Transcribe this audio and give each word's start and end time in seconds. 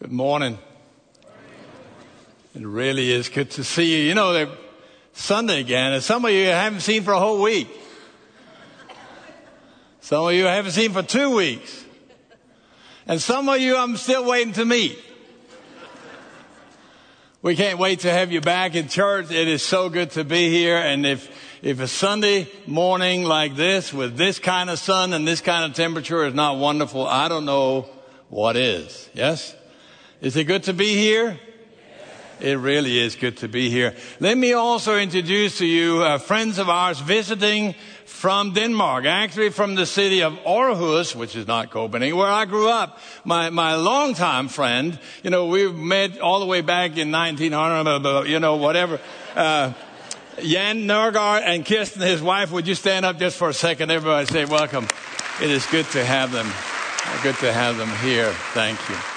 Good 0.00 0.12
morning. 0.12 0.58
It 2.54 2.66
really 2.66 3.12
is 3.12 3.28
good 3.28 3.50
to 3.50 3.64
see 3.64 3.98
you. 3.98 4.08
You 4.08 4.14
know, 4.14 4.50
Sunday 5.12 5.60
again, 5.60 5.92
and 5.92 6.02
some 6.02 6.24
of 6.24 6.30
you 6.30 6.46
haven't 6.46 6.80
seen 6.80 7.02
for 7.02 7.12
a 7.12 7.18
whole 7.18 7.42
week. 7.42 7.68
Some 10.00 10.24
of 10.24 10.32
you 10.32 10.46
haven't 10.46 10.70
seen 10.70 10.92
for 10.92 11.02
two 11.02 11.36
weeks. 11.36 11.84
And 13.06 13.20
some 13.20 13.46
of 13.50 13.60
you 13.60 13.76
I'm 13.76 13.98
still 13.98 14.24
waiting 14.24 14.54
to 14.54 14.64
meet. 14.64 14.98
We 17.42 17.54
can't 17.54 17.78
wait 17.78 18.00
to 18.00 18.10
have 18.10 18.32
you 18.32 18.40
back 18.40 18.74
in 18.74 18.88
church. 18.88 19.30
It 19.30 19.48
is 19.48 19.62
so 19.62 19.90
good 19.90 20.12
to 20.12 20.24
be 20.24 20.48
here. 20.48 20.78
And 20.78 21.04
if, 21.04 21.30
if 21.60 21.78
a 21.78 21.86
Sunday 21.86 22.48
morning 22.66 23.24
like 23.24 23.54
this 23.54 23.92
with 23.92 24.16
this 24.16 24.38
kind 24.38 24.70
of 24.70 24.78
sun 24.78 25.12
and 25.12 25.28
this 25.28 25.42
kind 25.42 25.70
of 25.70 25.76
temperature 25.76 26.24
is 26.24 26.32
not 26.32 26.56
wonderful, 26.56 27.06
I 27.06 27.28
don't 27.28 27.44
know 27.44 27.90
what 28.30 28.56
is. 28.56 29.10
Yes? 29.12 29.56
Is 30.20 30.36
it 30.36 30.44
good 30.44 30.64
to 30.64 30.74
be 30.74 30.94
here? 30.94 31.40
It 32.40 32.58
really 32.58 32.98
is 32.98 33.16
good 33.16 33.38
to 33.38 33.48
be 33.48 33.70
here. 33.70 33.94
Let 34.18 34.36
me 34.36 34.52
also 34.52 34.98
introduce 34.98 35.58
to 35.58 35.66
you 35.66 36.02
uh, 36.02 36.18
friends 36.18 36.58
of 36.58 36.68
ours 36.68 37.00
visiting 37.00 37.74
from 38.04 38.52
Denmark, 38.52 39.06
actually 39.06 39.48
from 39.48 39.76
the 39.76 39.86
city 39.86 40.22
of 40.22 40.34
Aarhus, 40.46 41.14
which 41.14 41.36
is 41.36 41.46
not 41.46 41.70
Copenhagen, 41.70 42.18
where 42.18 42.28
I 42.28 42.44
grew 42.44 42.68
up. 42.68 42.98
My, 43.24 43.48
my 43.48 43.76
longtime 43.76 44.48
friend, 44.48 44.98
you 45.22 45.30
know, 45.30 45.46
we 45.46 45.72
met 45.72 46.20
all 46.20 46.40
the 46.40 46.46
way 46.46 46.60
back 46.60 46.98
in 46.98 47.10
1900, 47.10 48.26
you 48.26 48.40
know, 48.40 48.56
whatever. 48.56 49.00
Uh, 49.34 49.72
Jan 50.42 50.86
Nørgaard 50.86 51.42
and 51.44 51.64
Kirsten, 51.64 52.02
his 52.02 52.20
wife, 52.20 52.52
would 52.52 52.66
you 52.66 52.74
stand 52.74 53.06
up 53.06 53.18
just 53.18 53.38
for 53.38 53.48
a 53.48 53.54
second? 53.54 53.90
Everybody 53.90 54.26
say 54.26 54.44
welcome. 54.44 54.86
It 55.42 55.50
is 55.50 55.64
good 55.66 55.86
to 55.92 56.04
have 56.04 56.30
them. 56.30 56.46
Good 57.22 57.36
to 57.36 57.52
have 57.52 57.78
them 57.78 57.90
here. 58.02 58.30
Thank 58.52 58.78
you. 58.90 59.09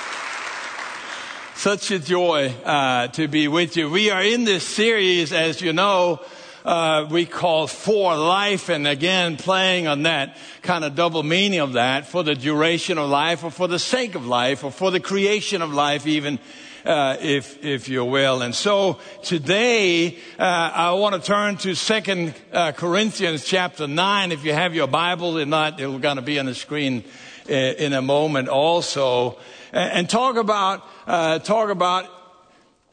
Such 1.55 1.91
a 1.91 1.99
joy 1.99 2.49
uh, 2.65 3.07
to 3.09 3.27
be 3.27 3.47
with 3.47 3.77
you. 3.77 3.89
We 3.89 4.09
are 4.09 4.21
in 4.21 4.43
this 4.43 4.65
series, 4.65 5.31
as 5.31 5.61
you 5.61 5.71
know, 5.71 6.19
uh, 6.65 7.07
we 7.09 7.25
call 7.25 7.67
For 7.67 8.17
Life, 8.17 8.69
and 8.69 8.85
again, 8.87 9.37
playing 9.37 9.87
on 9.87 10.03
that 10.03 10.35
kind 10.61 10.83
of 10.83 10.95
double 10.95 11.23
meaning 11.23 11.59
of 11.59 11.73
that 11.73 12.07
for 12.07 12.23
the 12.23 12.35
duration 12.35 12.97
of 12.97 13.09
life, 13.09 13.43
or 13.43 13.51
for 13.51 13.67
the 13.67 13.79
sake 13.79 14.15
of 14.15 14.25
life, 14.25 14.63
or 14.63 14.71
for 14.71 14.91
the 14.91 14.99
creation 14.99 15.61
of 15.61 15.71
life, 15.71 16.07
even. 16.07 16.39
Uh, 16.85 17.15
if 17.21 17.63
if 17.63 17.87
you 17.87 18.03
will. 18.03 18.41
And 18.41 18.53
so 18.53 18.99
today 19.21 20.17
uh, 20.37 20.43
I 20.43 20.91
want 20.91 21.15
to 21.15 21.21
turn 21.21 21.55
to 21.59 21.75
Second 21.75 22.33
uh, 22.51 22.73
Corinthians 22.73 23.45
chapter 23.45 23.87
nine. 23.87 24.33
If 24.33 24.43
you 24.43 24.51
have 24.51 24.75
your 24.75 24.87
Bible, 24.87 25.37
if 25.37 25.47
not, 25.47 25.79
it's 25.79 26.01
going 26.01 26.17
to 26.17 26.21
be 26.21 26.39
on 26.39 26.45
the 26.45 26.53
screen 26.53 27.05
uh, 27.49 27.53
in 27.53 27.93
a 27.93 28.01
moment 28.01 28.49
also, 28.49 29.37
and 29.73 30.09
talk 30.09 30.37
about 30.37 30.83
uh, 31.07 31.39
talk 31.39 31.69
about 31.69 32.05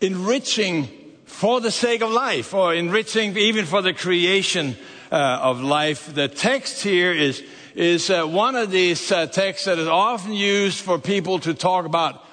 enriching 0.01 0.89
for 1.27 1.61
the 1.61 1.71
sake 1.71 2.03
of 2.03 2.11
life, 2.11 2.55
or 2.55 2.75
enriching 2.75 3.37
even 3.37 3.67
for 3.67 3.83
the 3.83 3.93
creation 3.93 4.77
uh, 5.13 5.39
of 5.43 5.61
life. 5.61 6.13
The 6.13 6.29
text 6.29 6.83
here 6.83 7.13
is 7.13 7.43
is 7.75 8.11
uh, 8.11 8.25
one 8.25 8.57
of 8.57 8.71
these 8.71 9.13
uh, 9.13 9.27
texts 9.27 9.67
that 9.67 9.79
is 9.79 9.89
often 9.89 10.33
used 10.33 10.81
for 10.81 10.99
people 10.99 11.39
to 11.41 11.55
talk 11.55 11.85
about 11.85 12.25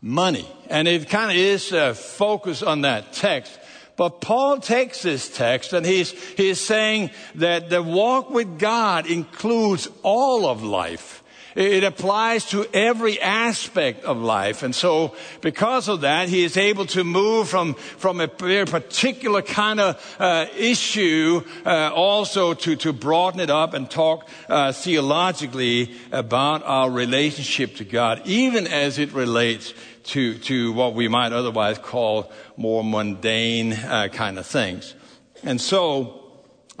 money, 0.00 0.48
and 0.70 0.88
it 0.88 1.08
kind 1.10 1.30
of 1.30 1.36
is 1.36 1.72
uh, 1.72 1.92
focused 1.94 2.62
on 2.62 2.82
that 2.82 3.12
text. 3.12 3.58
But 3.98 4.20
Paul 4.20 4.60
takes 4.60 5.02
this 5.02 5.28
text 5.28 5.72
and 5.72 5.84
he's, 5.84 6.12
he's 6.34 6.60
saying 6.60 7.10
that 7.34 7.68
the 7.68 7.82
walk 7.82 8.30
with 8.30 8.56
God 8.56 9.10
includes 9.10 9.88
all 10.04 10.46
of 10.46 10.62
life. 10.62 11.17
It 11.58 11.82
applies 11.82 12.44
to 12.50 12.66
every 12.72 13.20
aspect 13.20 14.04
of 14.04 14.16
life. 14.18 14.62
And 14.62 14.72
so 14.72 15.16
because 15.40 15.88
of 15.88 16.02
that, 16.02 16.28
he 16.28 16.44
is 16.44 16.56
able 16.56 16.86
to 16.86 17.02
move 17.02 17.48
from, 17.48 17.74
from 17.74 18.20
a 18.20 18.28
very 18.28 18.64
particular 18.64 19.42
kind 19.42 19.80
of 19.80 20.16
uh, 20.20 20.46
issue 20.56 21.42
uh, 21.66 21.90
also 21.92 22.54
to, 22.54 22.76
to 22.76 22.92
broaden 22.92 23.40
it 23.40 23.50
up 23.50 23.74
and 23.74 23.90
talk 23.90 24.28
uh, 24.48 24.70
theologically 24.70 25.96
about 26.12 26.62
our 26.62 26.88
relationship 26.88 27.74
to 27.78 27.84
God, 27.84 28.22
even 28.24 28.68
as 28.68 29.00
it 29.00 29.12
relates 29.12 29.74
to, 30.04 30.38
to 30.38 30.72
what 30.74 30.94
we 30.94 31.08
might 31.08 31.32
otherwise 31.32 31.76
call 31.76 32.30
more 32.56 32.84
mundane 32.84 33.72
uh, 33.72 34.06
kind 34.12 34.38
of 34.38 34.46
things. 34.46 34.94
And 35.42 35.60
so 35.60 36.27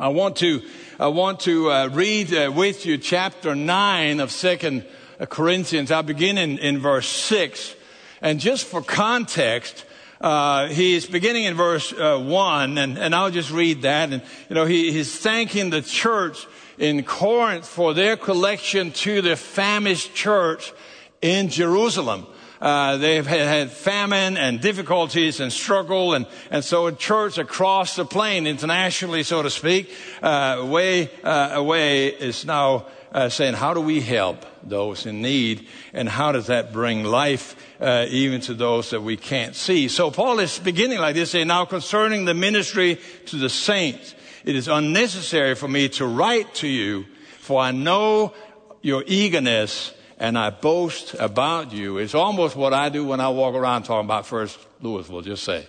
I 0.00 0.08
want 0.08 0.36
to 0.36 0.62
I 1.00 1.08
want 1.08 1.40
to 1.40 1.72
uh, 1.72 1.88
read 1.88 2.32
uh, 2.32 2.52
with 2.54 2.86
you 2.86 2.98
chapter 2.98 3.56
9 3.56 4.20
of 4.20 4.30
Second 4.30 4.86
Corinthians. 5.28 5.90
I 5.90 6.02
begin 6.02 6.38
in, 6.38 6.58
in 6.58 6.78
verse 6.78 7.08
6. 7.08 7.74
And 8.22 8.38
just 8.38 8.64
for 8.64 8.80
context, 8.80 9.84
uh, 10.20 10.68
he's 10.68 11.06
beginning 11.06 11.46
in 11.46 11.54
verse 11.54 11.92
uh, 11.92 12.16
1, 12.16 12.78
and, 12.78 12.96
and 12.96 13.12
I'll 13.12 13.32
just 13.32 13.50
read 13.50 13.82
that. 13.82 14.12
And, 14.12 14.22
you 14.48 14.54
know, 14.54 14.66
he, 14.66 14.92
he's 14.92 15.18
thanking 15.18 15.70
the 15.70 15.82
church 15.82 16.46
in 16.78 17.02
Corinth 17.02 17.66
for 17.66 17.92
their 17.92 18.16
collection 18.16 18.92
to 18.92 19.20
the 19.20 19.34
famished 19.34 20.14
church 20.14 20.72
in 21.20 21.48
Jerusalem. 21.48 22.28
Uh, 22.60 22.96
they've 22.96 23.26
had 23.26 23.70
famine 23.70 24.36
and 24.36 24.60
difficulties 24.60 25.38
and 25.38 25.52
struggle, 25.52 26.14
and, 26.14 26.26
and 26.50 26.64
so 26.64 26.86
a 26.88 26.92
church 26.92 27.38
across 27.38 27.94
the 27.94 28.04
plain, 28.04 28.46
internationally, 28.46 29.22
so 29.22 29.42
to 29.42 29.50
speak, 29.50 29.92
uh, 30.22 30.64
way 30.66 31.08
uh, 31.22 31.50
away 31.52 32.08
is 32.08 32.44
now 32.44 32.86
uh, 33.12 33.28
saying, 33.28 33.54
how 33.54 33.74
do 33.74 33.80
we 33.80 34.00
help 34.00 34.44
those 34.62 35.06
in 35.06 35.22
need, 35.22 35.68
and 35.92 36.08
how 36.08 36.32
does 36.32 36.48
that 36.48 36.72
bring 36.72 37.04
life 37.04 37.54
uh, 37.80 38.06
even 38.10 38.40
to 38.40 38.54
those 38.54 38.90
that 38.90 39.02
we 39.02 39.16
can't 39.16 39.54
see? 39.54 39.86
So 39.88 40.10
Paul 40.10 40.40
is 40.40 40.58
beginning 40.58 40.98
like 40.98 41.14
this, 41.14 41.30
saying, 41.30 41.46
now 41.46 41.64
concerning 41.64 42.24
the 42.24 42.34
ministry 42.34 42.98
to 43.26 43.36
the 43.36 43.48
saints, 43.48 44.14
it 44.44 44.56
is 44.56 44.66
unnecessary 44.66 45.54
for 45.54 45.68
me 45.68 45.88
to 45.90 46.06
write 46.06 46.54
to 46.56 46.68
you, 46.68 47.06
for 47.38 47.60
I 47.60 47.70
know 47.70 48.34
your 48.82 49.04
eagerness 49.06 49.92
and 50.18 50.36
I 50.36 50.50
boast 50.50 51.14
about 51.14 51.72
you. 51.72 51.98
It's 51.98 52.14
almost 52.14 52.56
what 52.56 52.74
I 52.74 52.88
do 52.88 53.04
when 53.04 53.20
I 53.20 53.28
walk 53.28 53.54
around 53.54 53.84
talking 53.84 54.04
about 54.04 54.26
First 54.26 54.58
Louisville, 54.82 55.22
just 55.22 55.44
say. 55.44 55.66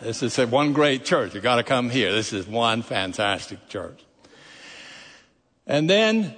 This 0.00 0.22
is 0.22 0.36
one 0.38 0.72
great 0.72 1.04
church. 1.04 1.34
You 1.34 1.40
got 1.40 1.56
to 1.56 1.64
come 1.64 1.90
here. 1.90 2.12
This 2.12 2.32
is 2.32 2.46
one 2.46 2.82
fantastic 2.82 3.68
church. 3.68 4.00
And 5.66 5.90
then 5.90 6.34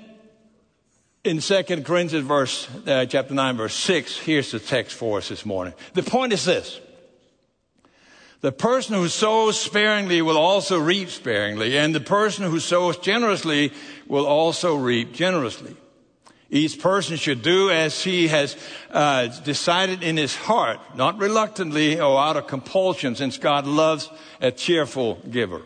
in 1.22 1.40
2 1.40 1.62
Corinthians 1.82 2.26
verse, 2.26 2.68
uh, 2.86 3.06
chapter 3.06 3.34
9 3.34 3.56
verse 3.56 3.74
6, 3.74 4.18
here's 4.18 4.50
the 4.50 4.58
text 4.58 4.96
for 4.96 5.18
us 5.18 5.28
this 5.28 5.46
morning. 5.46 5.74
The 5.92 6.02
point 6.02 6.32
is 6.32 6.44
this. 6.44 6.80
The 8.40 8.52
person 8.52 8.94
who 8.94 9.08
sows 9.08 9.58
sparingly 9.58 10.20
will 10.20 10.36
also 10.36 10.78
reap 10.78 11.08
sparingly, 11.08 11.78
and 11.78 11.94
the 11.94 12.00
person 12.00 12.44
who 12.44 12.60
sows 12.60 12.98
generously 12.98 13.72
will 14.06 14.26
also 14.26 14.76
reap 14.76 15.14
generously. 15.14 15.74
Each 16.50 16.78
person 16.78 17.16
should 17.16 17.42
do 17.42 17.70
as 17.70 18.02
he 18.04 18.28
has 18.28 18.56
uh, 18.90 19.26
decided 19.44 20.02
in 20.02 20.16
his 20.16 20.36
heart, 20.36 20.78
not 20.94 21.18
reluctantly 21.18 22.00
or 22.00 22.20
out 22.20 22.36
of 22.36 22.46
compulsion, 22.46 23.16
since 23.16 23.38
God 23.38 23.66
loves 23.66 24.08
a 24.40 24.52
cheerful 24.52 25.16
giver. 25.30 25.62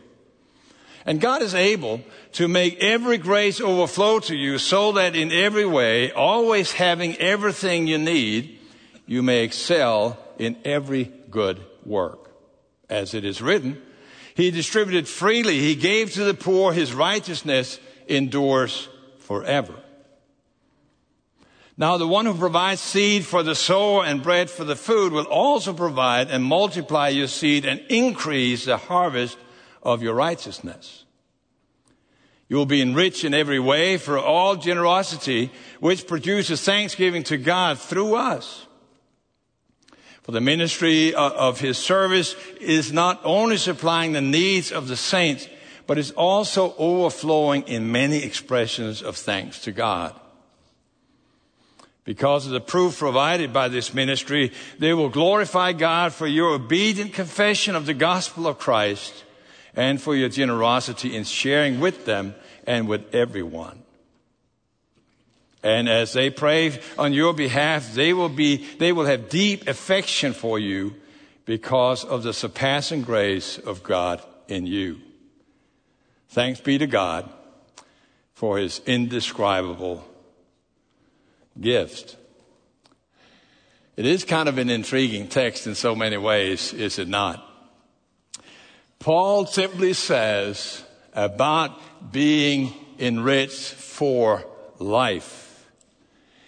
And 1.04 1.20
God 1.20 1.42
is 1.42 1.54
able 1.54 2.02
to 2.32 2.48
make 2.48 2.82
every 2.82 3.18
grace 3.18 3.60
overflow 3.60 4.20
to 4.20 4.36
you 4.36 4.58
so 4.58 4.92
that 4.92 5.16
in 5.16 5.32
every 5.32 5.64
way, 5.64 6.12
always 6.12 6.72
having 6.72 7.16
everything 7.16 7.86
you 7.86 7.98
need, 7.98 8.58
you 9.06 9.22
may 9.22 9.42
excel 9.42 10.18
in 10.38 10.56
every 10.64 11.10
good 11.30 11.60
work. 11.84 12.30
As 12.88 13.14
it 13.14 13.24
is 13.24 13.42
written, 13.42 13.80
He 14.34 14.50
distributed 14.50 15.08
freely, 15.08 15.58
He 15.58 15.74
gave 15.74 16.12
to 16.12 16.24
the 16.24 16.34
poor, 16.34 16.72
His 16.72 16.92
righteousness 16.92 17.80
endures 18.06 18.88
forever. 19.18 19.74
Now 21.80 21.96
the 21.96 22.08
one 22.08 22.26
who 22.26 22.34
provides 22.34 22.80
seed 22.80 23.24
for 23.24 23.44
the 23.44 23.54
sower 23.54 24.04
and 24.04 24.20
bread 24.20 24.50
for 24.50 24.64
the 24.64 24.75
food 24.75 25.12
will 25.12 25.26
also 25.26 25.72
provide 25.72 26.28
and 26.28 26.42
multiply 26.42 27.08
your 27.08 27.28
seed 27.28 27.64
and 27.64 27.80
increase 27.88 28.64
the 28.64 28.76
harvest 28.76 29.38
of 29.80 30.02
your 30.02 30.14
righteousness. 30.14 31.04
You 32.48 32.56
will 32.56 32.66
be 32.66 32.82
enriched 32.82 33.22
in 33.22 33.32
every 33.32 33.60
way 33.60 33.96
for 33.96 34.19
all 34.19 34.56
generosity, 34.56 35.52
which 35.78 36.08
produces 36.08 36.60
thanksgiving 36.62 37.22
to 37.25 37.36
God 37.36 37.78
through 37.78 38.16
us. 38.16 38.66
For 40.22 40.32
the 40.32 40.40
ministry 40.40 41.14
uh, 41.14 41.31
of 41.31 41.60
his 41.60 41.78
service 41.78 42.34
is 42.60 42.92
not 42.92 43.20
only 43.22 43.56
supplying 43.56 44.12
the 44.12 44.20
needs 44.20 44.72
of 44.72 44.88
the 44.88 44.96
saints, 44.96 45.48
but 45.86 45.96
is 45.96 46.10
also 46.10 46.74
overflowing 46.76 47.62
in 47.69 47.92
many 47.92 48.24
expressions 48.24 49.00
of 49.00 49.16
thanks 49.16 49.60
to 49.60 49.70
God. 49.70 50.19
Because 52.08 52.46
of 52.46 52.52
the 52.52 52.60
proof 52.62 52.99
provided 52.99 53.52
by 53.52 53.69
this 53.69 53.93
ministry, 53.93 54.50
they 54.78 54.94
will 54.94 55.10
glorify 55.10 55.75
God 55.75 56.14
for 56.14 56.26
your 56.26 56.55
obedient 56.55 57.12
confession 57.12 57.76
of 57.76 57.84
the 57.84 57.93
gospel 57.93 58.46
of 58.46 58.58
Christ 58.58 59.25
and 59.76 60.00
for 60.00 60.16
your 60.16 60.31
generosity 60.31 61.14
in 61.14 61.25
sharing 61.25 61.81
with 61.81 62.06
them 62.06 62.34
and 62.66 62.88
with 62.88 63.14
everyone. 63.14 63.82
And 65.62 65.87
as 65.87 66.14
they 66.14 66.31
pray 66.31 66.81
on 66.99 67.12
your 67.12 67.34
behalf, 67.34 67.93
they 67.93 68.14
will 68.14 68.31
be, 68.31 68.64
they 68.78 68.93
will 68.93 69.05
have 69.05 69.28
deep 69.28 69.69
affection 69.69 70.32
for 70.32 70.58
you 70.58 70.94
because 71.44 72.05
of 72.06 72.22
the 72.22 72.32
surpassing 72.32 73.02
grace 73.02 73.58
of 73.58 73.82
God 73.82 74.22
in 74.49 74.64
you. 74.64 74.99
Thanks 76.31 76.58
be 76.58 76.78
to 76.78 76.87
God 76.87 77.28
for 78.32 78.56
his 78.56 78.81
indescribable 78.87 80.06
gift. 81.60 82.16
It 83.96 84.06
is 84.06 84.25
kind 84.25 84.49
of 84.49 84.58
an 84.58 84.70
intriguing 84.70 85.28
text 85.28 85.66
in 85.66 85.75
so 85.75 85.94
many 85.94 86.16
ways, 86.16 86.72
is 86.72 86.99
it 86.99 87.08
not? 87.08 87.44
Paul 88.99 89.46
simply 89.46 89.93
says 89.93 90.84
about 91.14 92.12
being 92.12 92.72
enriched 92.99 93.75
for 93.75 94.44
life. 94.78 95.66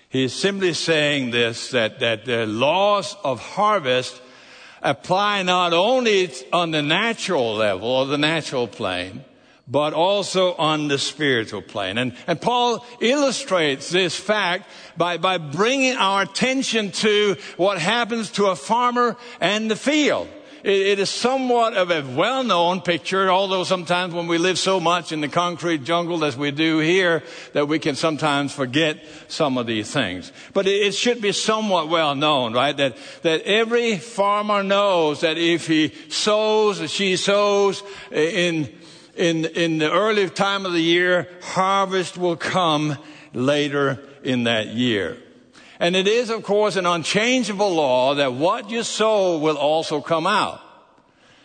He's 0.08 0.32
simply 0.32 0.74
saying 0.74 1.30
this 1.30 1.70
that, 1.70 2.00
that 2.00 2.24
the 2.24 2.46
laws 2.46 3.16
of 3.22 3.40
harvest 3.40 4.20
apply 4.82 5.42
not 5.42 5.72
only 5.72 6.32
on 6.52 6.70
the 6.72 6.82
natural 6.82 7.54
level 7.54 7.88
or 7.88 8.06
the 8.06 8.18
natural 8.18 8.66
plane, 8.66 9.24
but 9.70 9.92
also 9.92 10.54
on 10.54 10.88
the 10.88 10.98
spiritual 10.98 11.62
plane. 11.62 11.96
And, 11.96 12.14
and 12.26 12.40
Paul 12.40 12.84
illustrates 13.00 13.88
this 13.88 14.16
fact 14.16 14.68
by, 14.96 15.16
by 15.16 15.38
bringing 15.38 15.96
our 15.96 16.22
attention 16.22 16.90
to 16.92 17.36
what 17.56 17.78
happens 17.78 18.30
to 18.32 18.46
a 18.46 18.56
farmer 18.56 19.16
and 19.40 19.70
the 19.70 19.76
field 19.76 20.28
it 20.62 20.98
is 20.98 21.08
somewhat 21.08 21.74
of 21.74 21.90
a 21.90 22.02
well-known 22.02 22.82
picture, 22.82 23.30
although 23.30 23.64
sometimes 23.64 24.12
when 24.12 24.26
we 24.26 24.36
live 24.36 24.58
so 24.58 24.78
much 24.78 25.12
in 25.12 25.20
the 25.20 25.28
concrete 25.28 25.84
jungle 25.84 26.24
as 26.24 26.36
we 26.36 26.50
do 26.50 26.78
here, 26.78 27.22
that 27.54 27.68
we 27.68 27.78
can 27.78 27.94
sometimes 27.94 28.52
forget 28.52 29.02
some 29.28 29.56
of 29.56 29.66
these 29.66 29.90
things. 29.90 30.32
But 30.52 30.66
it 30.66 30.94
should 30.94 31.22
be 31.22 31.32
somewhat 31.32 31.88
well 31.88 32.14
known, 32.14 32.52
right? 32.52 32.76
That, 32.76 32.96
that 33.22 33.42
every 33.42 33.96
farmer 33.96 34.62
knows 34.62 35.22
that 35.22 35.38
if 35.38 35.66
he 35.66 35.94
sows 36.08 36.90
she 36.90 37.16
sows 37.16 37.82
eh, 38.12 38.48
in, 38.48 38.79
in, 39.20 39.44
in 39.44 39.78
the 39.78 39.92
early 39.92 40.28
time 40.30 40.64
of 40.64 40.72
the 40.72 40.80
year, 40.80 41.28
harvest 41.42 42.16
will 42.16 42.36
come 42.36 42.96
later 43.34 44.00
in 44.22 44.44
that 44.44 44.68
year. 44.68 45.18
And 45.78 45.94
it 45.94 46.08
is, 46.08 46.30
of 46.30 46.42
course, 46.42 46.76
an 46.76 46.86
unchangeable 46.86 47.74
law 47.74 48.14
that 48.14 48.32
what 48.32 48.70
you 48.70 48.82
sow 48.82 49.38
will 49.38 49.56
also 49.56 50.00
come 50.00 50.26
out. 50.26 50.60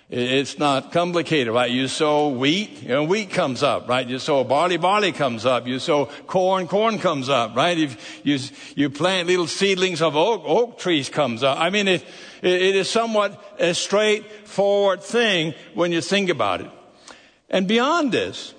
It's 0.10 0.57
not 0.57 0.92
complicated, 0.92 1.51
right? 1.54 1.69
You 1.69 1.88
sow 1.88 2.30
wheat, 2.30 2.83
you 2.83 2.89
know, 2.89 3.04
wheat 3.04 3.31
comes 3.31 3.63
up, 3.63 3.89
right? 3.89 4.07
You 4.07 4.19
sow 4.19 4.44
barley, 4.44 4.77
barley 4.77 5.12
comes 5.12 5.45
up. 5.45 5.68
You 5.68 5.80
sow 5.80 6.06
corn, 6.27 6.68
corn 6.68 7.00
comes 7.00 7.27
up, 7.27 7.56
right? 7.56 7.77
If 7.77 8.22
you, 8.24 8.39
you 8.75 8.89
plant 8.89 9.27
little 9.27 9.48
seedlings 9.48 10.01
of 10.01 10.16
oak, 10.16 10.44
oak 10.45 10.80
trees 10.80 11.10
comes 11.10 11.44
up. 11.44 11.60
I 11.60 11.72
mean, 11.72 11.88
it, 11.88 12.06
it 12.42 12.75
is 12.75 12.89
somewhat 12.89 13.42
a 13.60 13.74
straightforward 13.74 15.01
thing 15.01 15.56
when 15.74 15.92
you 15.92 16.01
think 16.01 16.30
about 16.30 16.62
it. 16.62 16.69
And 17.50 17.68
beyond 17.68 18.12
this, 18.12 18.53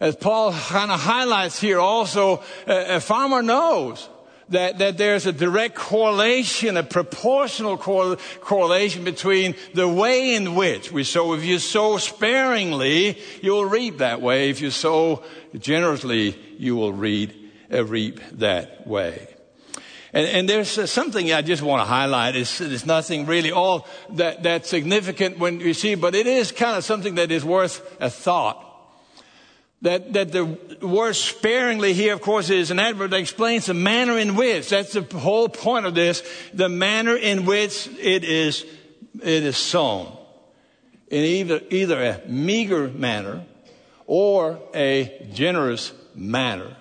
as 0.00 0.16
Paul 0.16 0.52
kind 0.52 0.90
of 0.90 1.00
highlights 1.00 1.60
here 1.60 1.78
also, 1.78 2.42
a 2.66 3.00
farmer 3.00 3.42
knows 3.42 4.08
that, 4.48 4.78
that 4.78 4.98
there's 4.98 5.26
a 5.26 5.32
direct 5.32 5.74
correlation, 5.74 6.76
a 6.76 6.82
proportional 6.82 7.76
cor- 7.76 8.16
correlation 8.40 9.04
between 9.04 9.54
the 9.72 9.88
way 9.88 10.34
in 10.34 10.54
which 10.54 10.92
we 10.92 11.04
sow. 11.04 11.32
If 11.34 11.44
you 11.44 11.58
sow 11.58 11.96
sparingly, 11.96 13.18
you'll 13.42 13.64
reap 13.64 13.98
that 13.98 14.20
way. 14.20 14.50
If 14.50 14.60
you 14.60 14.70
sow 14.70 15.22
generously, 15.58 16.38
you 16.58 16.76
will 16.76 16.88
uh, 16.88 17.84
reap 17.84 18.20
that 18.32 18.86
way. 18.86 19.33
And, 20.14 20.26
and 20.28 20.48
there's 20.48 20.90
something 20.90 21.32
I 21.32 21.42
just 21.42 21.60
want 21.60 21.80
to 21.80 21.84
highlight. 21.84 22.36
It's, 22.36 22.60
it's 22.60 22.86
nothing 22.86 23.26
really 23.26 23.52
all 23.52 23.86
that, 24.10 24.44
that 24.44 24.64
significant 24.64 25.38
when 25.38 25.60
you 25.60 25.74
see, 25.74 25.96
but 25.96 26.14
it 26.14 26.26
is 26.26 26.52
kind 26.52 26.76
of 26.78 26.84
something 26.84 27.16
that 27.16 27.30
is 27.30 27.44
worth 27.44 27.96
a 28.00 28.08
thought 28.08 28.64
that, 29.84 30.14
that 30.14 30.32
the 30.32 30.46
word 30.80 31.14
sparingly 31.14 31.92
here, 31.92 32.14
of 32.14 32.22
course, 32.22 32.48
is 32.48 32.70
an 32.70 32.78
adverb 32.78 33.10
that 33.10 33.20
explains 33.20 33.66
the 33.66 33.74
manner 33.74 34.18
in 34.18 34.34
which, 34.34 34.70
that's 34.70 34.94
the 34.94 35.02
whole 35.18 35.46
point 35.46 35.84
of 35.84 35.94
this, 35.94 36.22
the 36.54 36.70
manner 36.70 37.14
in 37.14 37.44
which 37.44 37.86
it 37.98 38.24
is, 38.24 38.64
it 39.22 39.44
is 39.44 39.58
sown. 39.58 40.10
In 41.08 41.22
either, 41.22 41.60
either 41.68 42.02
a 42.02 42.22
meager 42.26 42.88
manner 42.88 43.44
or 44.06 44.58
a 44.74 45.28
generous 45.34 45.92
manner. 46.14 46.74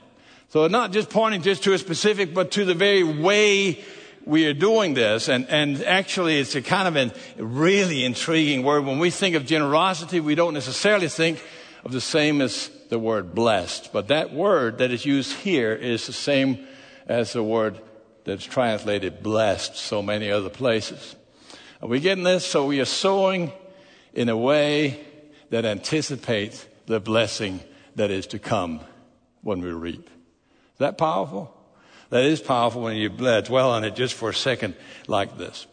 So 0.54 0.68
not 0.68 0.92
just 0.92 1.10
pointing 1.10 1.42
just 1.42 1.64
to 1.64 1.74
a 1.74 1.80
specific, 1.80 2.32
but 2.32 2.52
to 2.52 2.64
the 2.64 2.76
very 2.76 3.04
way 3.04 3.84
we 4.24 4.46
are 4.46 4.54
doing 4.54 4.94
this. 4.94 5.28
And, 5.28 5.50
and 5.50 5.82
actually 5.84 6.40
it's 6.40 6.54
a 6.54 6.62
kind 6.62 6.88
of 6.88 6.96
a 6.96 7.44
really 7.44 8.06
intriguing 8.06 8.62
word. 8.62 8.86
When 8.86 9.00
we 9.00 9.10
think 9.10 9.36
of 9.36 9.48
generosity, 9.48 10.20
we 10.20 10.36
don't 10.36 10.54
necessarily 10.54 11.08
think 11.08 11.44
of 11.84 11.92
the 11.92 12.00
same 12.00 12.40
as 12.40 12.70
the 12.90 13.00
word 13.00 13.34
blessed. 13.34 13.92
But 13.92 14.10
that 14.10 14.32
word 14.32 14.78
that 14.78 14.92
is 14.92 15.08
used 15.08 15.34
here 15.38 15.74
is 15.74 16.06
the 16.06 16.14
same 16.14 16.68
as 17.08 17.34
the 17.34 17.42
word 17.42 17.82
that's 18.24 18.46
translated 18.46 19.24
blessed 19.24 19.76
so 19.76 20.04
many 20.04 20.30
other 20.30 20.52
places. 20.52 21.16
Are 21.82 21.90
we 21.90 22.00
getting 22.00 22.26
this? 22.26 22.46
So 22.46 22.68
we 22.68 22.80
are 22.80 22.86
sowing 22.86 23.52
in 24.14 24.30
a 24.30 24.38
way 24.38 25.04
that 25.50 25.66
anticipates 25.66 26.64
the 26.86 27.00
blessing 27.00 27.60
that 27.96 28.12
is 28.12 28.28
to 28.28 28.38
come 28.38 28.82
when 29.42 29.60
we 29.60 29.72
reap. 29.72 30.12
That 30.84 30.98
powerful? 30.98 31.50
That 32.10 32.26
is 32.26 32.42
powerful 32.42 32.82
when 32.82 32.98
you 32.98 33.08
dwell 33.08 33.72
on 33.72 33.86
it 33.86 33.96
just 33.96 34.16
for 34.16 34.30
a 34.30 34.34
second 34.34 34.76
like 35.08 35.38
this. 35.38 35.66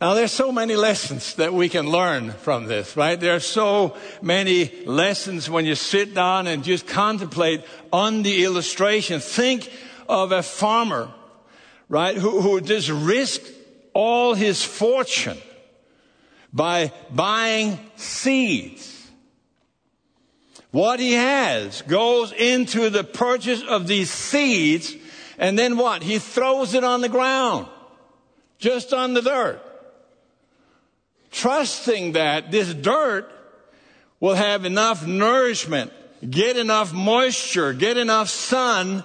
Now 0.00 0.14
there's 0.14 0.30
so 0.30 0.52
many 0.52 0.76
lessons 0.76 1.34
that 1.34 1.52
we 1.52 1.68
can 1.68 1.90
learn 1.90 2.30
from 2.30 2.66
this, 2.66 2.96
right? 2.96 3.18
There 3.18 3.34
are 3.34 3.40
so 3.40 3.96
many 4.22 4.84
lessons 4.84 5.50
when 5.50 5.64
you 5.64 5.74
sit 5.74 6.14
down 6.14 6.46
and 6.46 6.62
just 6.62 6.86
contemplate 6.86 7.64
on 7.92 8.22
the 8.22 8.44
illustration. 8.44 9.18
Think 9.18 9.68
of 10.08 10.30
a 10.30 10.44
farmer, 10.44 11.10
right, 11.88 12.16
who, 12.16 12.40
who 12.40 12.60
just 12.60 12.88
risked 12.88 13.50
all 13.94 14.34
his 14.34 14.64
fortune 14.64 15.38
by 16.52 16.92
buying 17.10 17.80
seeds. 17.96 18.91
What 20.72 21.00
he 21.00 21.12
has 21.12 21.82
goes 21.82 22.32
into 22.32 22.90
the 22.90 23.04
purchase 23.04 23.62
of 23.62 23.86
these 23.86 24.10
seeds, 24.10 24.96
and 25.38 25.58
then 25.58 25.76
what? 25.76 26.02
He 26.02 26.18
throws 26.18 26.74
it 26.74 26.82
on 26.82 27.00
the 27.00 27.08
ground, 27.08 27.68
just 28.58 28.92
on 28.92 29.14
the 29.14 29.22
dirt 29.22 29.68
trusting 31.32 32.12
that 32.12 32.50
this 32.52 32.72
dirt 32.72 33.28
will 34.20 34.34
have 34.34 34.64
enough 34.64 35.04
nourishment, 35.04 35.92
get 36.28 36.56
enough 36.56 36.92
moisture, 36.92 37.72
get 37.72 37.96
enough 37.96 38.28
sun, 38.28 39.02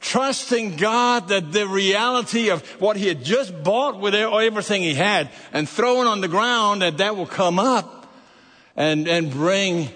trusting 0.00 0.76
God 0.76 1.28
that 1.28 1.50
the 1.50 1.66
reality 1.66 2.50
of 2.50 2.64
what 2.80 2.96
he 2.96 3.08
had 3.08 3.24
just 3.24 3.62
bought 3.64 3.98
with 3.98 4.14
everything 4.14 4.82
he 4.82 4.94
had 4.94 5.30
and 5.52 5.68
thrown 5.68 6.06
on 6.06 6.20
the 6.20 6.28
ground, 6.28 6.82
that 6.82 6.98
that 6.98 7.16
will 7.16 7.26
come 7.26 7.58
up 7.58 8.12
and, 8.76 9.08
and 9.08 9.30
bring 9.30 9.88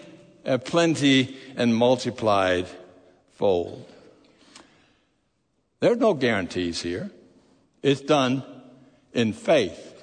plenty 0.65 1.37
and 1.57 1.75
multiplied 1.75 2.67
fold. 3.33 3.85
There 5.81 5.93
are 5.93 5.97
no 5.97 6.15
guarantees 6.15 6.81
here. 6.81 7.11
It's 7.83 8.01
done 8.01 8.43
in 9.13 9.33
faith. 9.33 9.95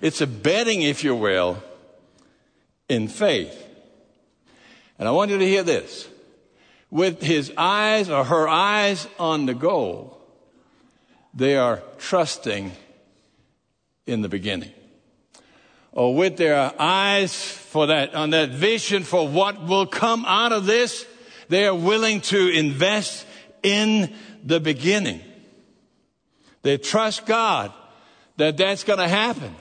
It's 0.00 0.20
a 0.20 0.26
betting, 0.26 0.82
if 0.82 1.02
you 1.02 1.14
will, 1.14 1.62
in 2.88 3.08
faith. 3.08 3.64
And 4.98 5.08
I 5.08 5.10
want 5.10 5.30
you 5.30 5.38
to 5.38 5.46
hear 5.46 5.62
this. 5.62 6.08
With 6.90 7.20
his 7.22 7.52
eyes 7.56 8.08
or 8.08 8.24
her 8.24 8.48
eyes 8.48 9.06
on 9.18 9.46
the 9.46 9.54
goal, 9.54 10.18
they 11.34 11.56
are 11.56 11.82
trusting 11.98 12.72
in 14.06 14.22
the 14.22 14.28
beginning. 14.28 14.72
Or 15.92 16.14
with 16.14 16.36
their 16.36 16.72
eyes 16.78 17.34
for 17.34 17.86
that, 17.86 18.14
on 18.14 18.30
that 18.30 18.50
vision 18.50 19.02
for 19.02 19.26
what 19.26 19.66
will 19.66 19.86
come 19.86 20.24
out 20.26 20.52
of 20.52 20.66
this, 20.66 21.06
they 21.48 21.66
are 21.66 21.74
willing 21.74 22.20
to 22.22 22.48
invest 22.48 23.26
in 23.62 24.14
the 24.44 24.60
beginning. 24.60 25.20
They 26.62 26.76
trust 26.76 27.26
God 27.26 27.72
that 28.36 28.56
that's 28.56 28.84
going 28.84 28.98
to 28.98 29.08
happen. 29.08 29.54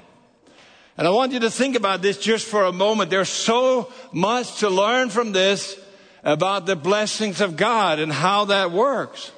And 0.97 1.07
I 1.07 1.11
want 1.11 1.31
you 1.31 1.39
to 1.41 1.51
think 1.51 1.75
about 1.75 2.01
this 2.01 2.17
just 2.17 2.45
for 2.47 2.65
a 2.65 2.71
moment. 2.71 3.09
There's 3.09 3.29
so 3.29 3.91
much 4.11 4.59
to 4.59 4.69
learn 4.69 5.09
from 5.09 5.31
this 5.31 5.79
about 6.23 6.65
the 6.65 6.75
blessings 6.75 7.39
of 7.39 7.55
God 7.55 7.99
and 7.99 8.11
how 8.11 8.45
that 8.45 8.71
works. 8.71 9.31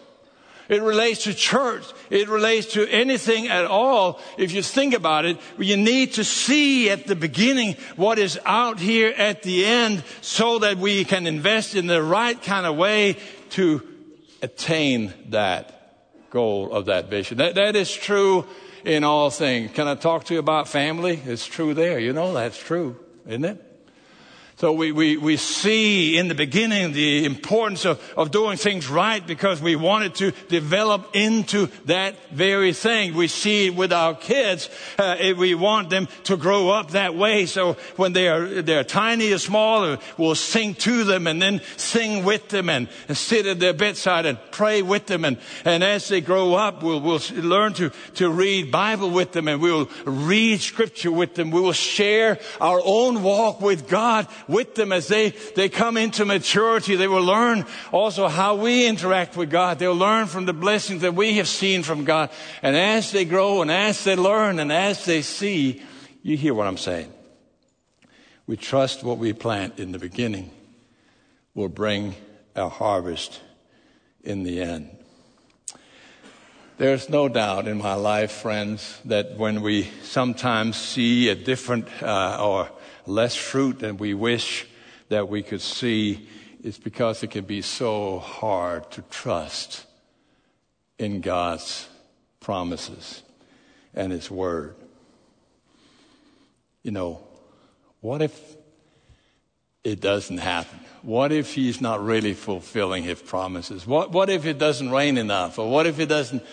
It 0.70 0.84
relates 0.84 1.24
to 1.24 1.34
church. 1.34 1.84
It 2.12 2.30
relates 2.30 2.74
to 2.74 2.88
anything 2.88 3.48
at 3.48 3.66
all. 3.66 4.22
If 4.38 4.52
you 4.52 4.62
think 4.62 4.94
about 4.94 5.26
it, 5.26 5.38
you 5.58 5.76
need 5.76 6.14
to 6.14 6.24
see 6.24 6.92
at 6.92 7.08
the 7.08 7.16
beginning 7.16 7.76
what 7.96 8.20
is 8.20 8.40
out 8.46 8.80
here 8.80 9.14
at 9.18 9.42
the 9.42 9.66
end 9.66 10.04
so 10.22 10.60
that 10.60 10.78
we 10.78 11.06
can 11.06 11.26
invest 11.26 11.74
in 11.74 11.88
the 11.88 12.04
right 12.04 12.40
kind 12.42 12.68
of 12.68 12.78
way 12.78 13.18
to 13.52 13.82
attain 14.44 15.12
that 15.30 16.30
goal 16.30 16.72
of 16.72 16.86
that 16.86 17.10
vision. 17.10 17.40
That, 17.40 17.56
that 17.56 17.76
is 17.76 17.92
true 17.92 18.46
in 18.86 19.04
all 19.04 19.32
things. 19.32 19.72
Can 19.72 19.88
I 19.88 19.96
talk 19.96 20.26
to 20.26 20.36
you 20.36 20.40
about 20.40 20.68
family? 20.68 21.20
It's 21.26 21.48
true 21.48 21.74
there. 21.74 22.00
You 22.00 22.14
know 22.14 22.34
that's 22.34 22.58
true, 22.58 22.96
isn't 23.26 23.44
it? 23.44 23.69
So 24.60 24.74
we, 24.74 24.92
we, 24.92 25.16
we 25.16 25.38
see 25.38 26.18
in 26.18 26.28
the 26.28 26.36
beginning 26.36 26.92
the 26.92 27.24
importance 27.24 27.86
of, 27.86 27.98
of 28.18 28.30
doing 28.30 28.58
things 28.58 28.90
right 28.90 29.26
because 29.26 29.62
we 29.62 29.78
wanted 29.78 30.16
to 30.16 30.32
develop 30.50 31.12
into 31.14 31.68
that 31.86 32.16
very 32.32 32.74
thing. 32.74 33.14
We 33.14 33.30
see 33.30 33.68
it 33.68 33.76
with 33.76 33.94
our 33.94 34.16
kids. 34.16 34.70
Uh, 34.98 35.16
we 35.38 35.56
want 35.56 35.90
them 35.90 36.10
to 36.26 36.36
grow 36.36 36.72
up 36.72 36.92
that 36.92 37.16
way. 37.16 37.46
So 37.46 37.78
when 37.96 38.12
they 38.12 38.28
are, 38.28 38.62
they're 38.62 38.84
tiny 38.84 39.32
or 39.32 39.38
small, 39.38 39.96
we'll 40.18 40.36
sing 40.36 40.74
to 40.74 41.06
them 41.06 41.26
and 41.28 41.42
then 41.42 41.62
sing 41.78 42.26
with 42.26 42.50
them 42.50 42.70
and, 42.70 42.90
and 43.08 43.16
sit 43.16 43.46
at 43.46 43.62
their 43.62 43.72
bedside 43.72 44.26
and 44.26 44.38
pray 44.52 44.82
with 44.82 45.06
them. 45.06 45.24
And, 45.24 45.38
and 45.64 45.86
as 45.86 46.10
they 46.10 46.20
grow 46.20 46.56
up, 46.56 46.84
we'll, 46.84 47.00
we'll 47.00 47.22
learn 47.34 47.72
to, 47.76 47.92
to 48.16 48.30
read 48.30 48.74
Bible 48.74 49.10
with 49.10 49.32
them 49.32 49.48
and 49.48 49.62
we'll 49.62 49.90
read 50.04 50.60
scripture 50.60 51.14
with 51.14 51.36
them. 51.36 51.50
We 51.50 51.62
will 51.62 51.72
share 51.72 52.40
our 52.60 52.82
own 52.84 53.24
walk 53.24 53.62
with 53.62 53.88
God 53.88 54.28
with 54.50 54.74
them 54.74 54.92
as 54.92 55.08
they, 55.08 55.30
they 55.56 55.70
come 55.70 55.96
into 55.96 56.26
maturity. 56.26 56.96
They 56.96 57.08
will 57.08 57.24
learn 57.24 57.66
also 57.92 58.28
how 58.28 58.56
we 58.56 58.88
interact 58.88 59.38
with 59.38 59.52
God. 59.52 59.78
They'll 59.78 59.96
learn 59.96 60.26
from 60.26 60.46
the 60.46 60.54
blessings 60.54 61.04
that 61.04 61.14
we 61.14 61.36
have 61.36 61.48
seen 61.48 61.84
from 61.84 62.04
God. 62.04 62.32
And 62.64 62.76
as 62.76 63.12
they 63.12 63.26
grow 63.26 63.62
and 63.62 63.72
as 63.72 64.04
they 64.04 64.16
learn 64.16 64.60
and 64.60 64.72
as 64.72 65.06
they 65.06 65.22
see, 65.22 65.84
you 66.24 66.36
hear 66.36 66.56
what 66.56 66.66
I'm 66.66 66.78
saying. 66.78 67.14
We 68.48 68.58
trust 68.58 69.04
what 69.04 69.20
we 69.20 69.32
plant 69.34 69.78
in 69.78 69.92
the 69.92 70.00
beginning 70.00 70.50
will 71.54 71.70
bring 71.70 72.16
a 72.56 72.70
harvest 72.70 73.42
in 74.24 74.44
the 74.44 74.62
end. 74.62 74.90
There's 76.80 77.10
no 77.10 77.28
doubt 77.28 77.68
in 77.68 77.78
my 77.78 77.94
life, 77.94 78.32
friends, 78.32 79.00
that 79.06 79.38
when 79.38 79.62
we 79.62 79.92
sometimes 80.02 80.78
see 80.78 81.30
a 81.30 81.36
different 81.36 81.88
uh, 82.02 82.38
or 82.42 82.70
less 83.06 83.36
fruit 83.36 83.80
than 83.80 83.98
we 83.98 84.14
wish 84.14 84.68
that 85.10 85.28
we 85.28 85.44
could 85.44 85.62
see 85.62 86.28
is 86.64 86.78
because 86.78 87.24
it 87.24 87.32
can 87.32 87.46
be 87.46 87.62
so 87.62 88.20
hard 88.20 88.90
to 88.92 89.02
trust 89.04 89.86
in 90.98 91.22
God's 91.22 91.88
promises 92.40 93.24
and 93.94 94.12
His 94.12 94.30
Word. 94.30 94.76
You 96.84 96.92
know, 96.92 97.22
what 98.02 98.22
if 98.22 98.58
it 99.84 100.02
doesn't 100.02 100.38
happen? 100.38 100.80
What 101.02 101.32
if 101.32 101.54
He's 101.54 101.80
not 101.80 102.04
really 102.04 102.34
fulfilling 102.34 103.04
His 103.04 103.22
promises? 103.22 103.88
What, 103.88 104.12
what 104.12 104.30
if 104.30 104.46
it 104.46 104.58
doesn't 104.58 104.92
rain 104.92 105.18
enough? 105.18 105.60
Or 105.60 105.70
what 105.70 105.88
if 105.88 106.00
it 106.00 106.08
doesn't 106.08 106.44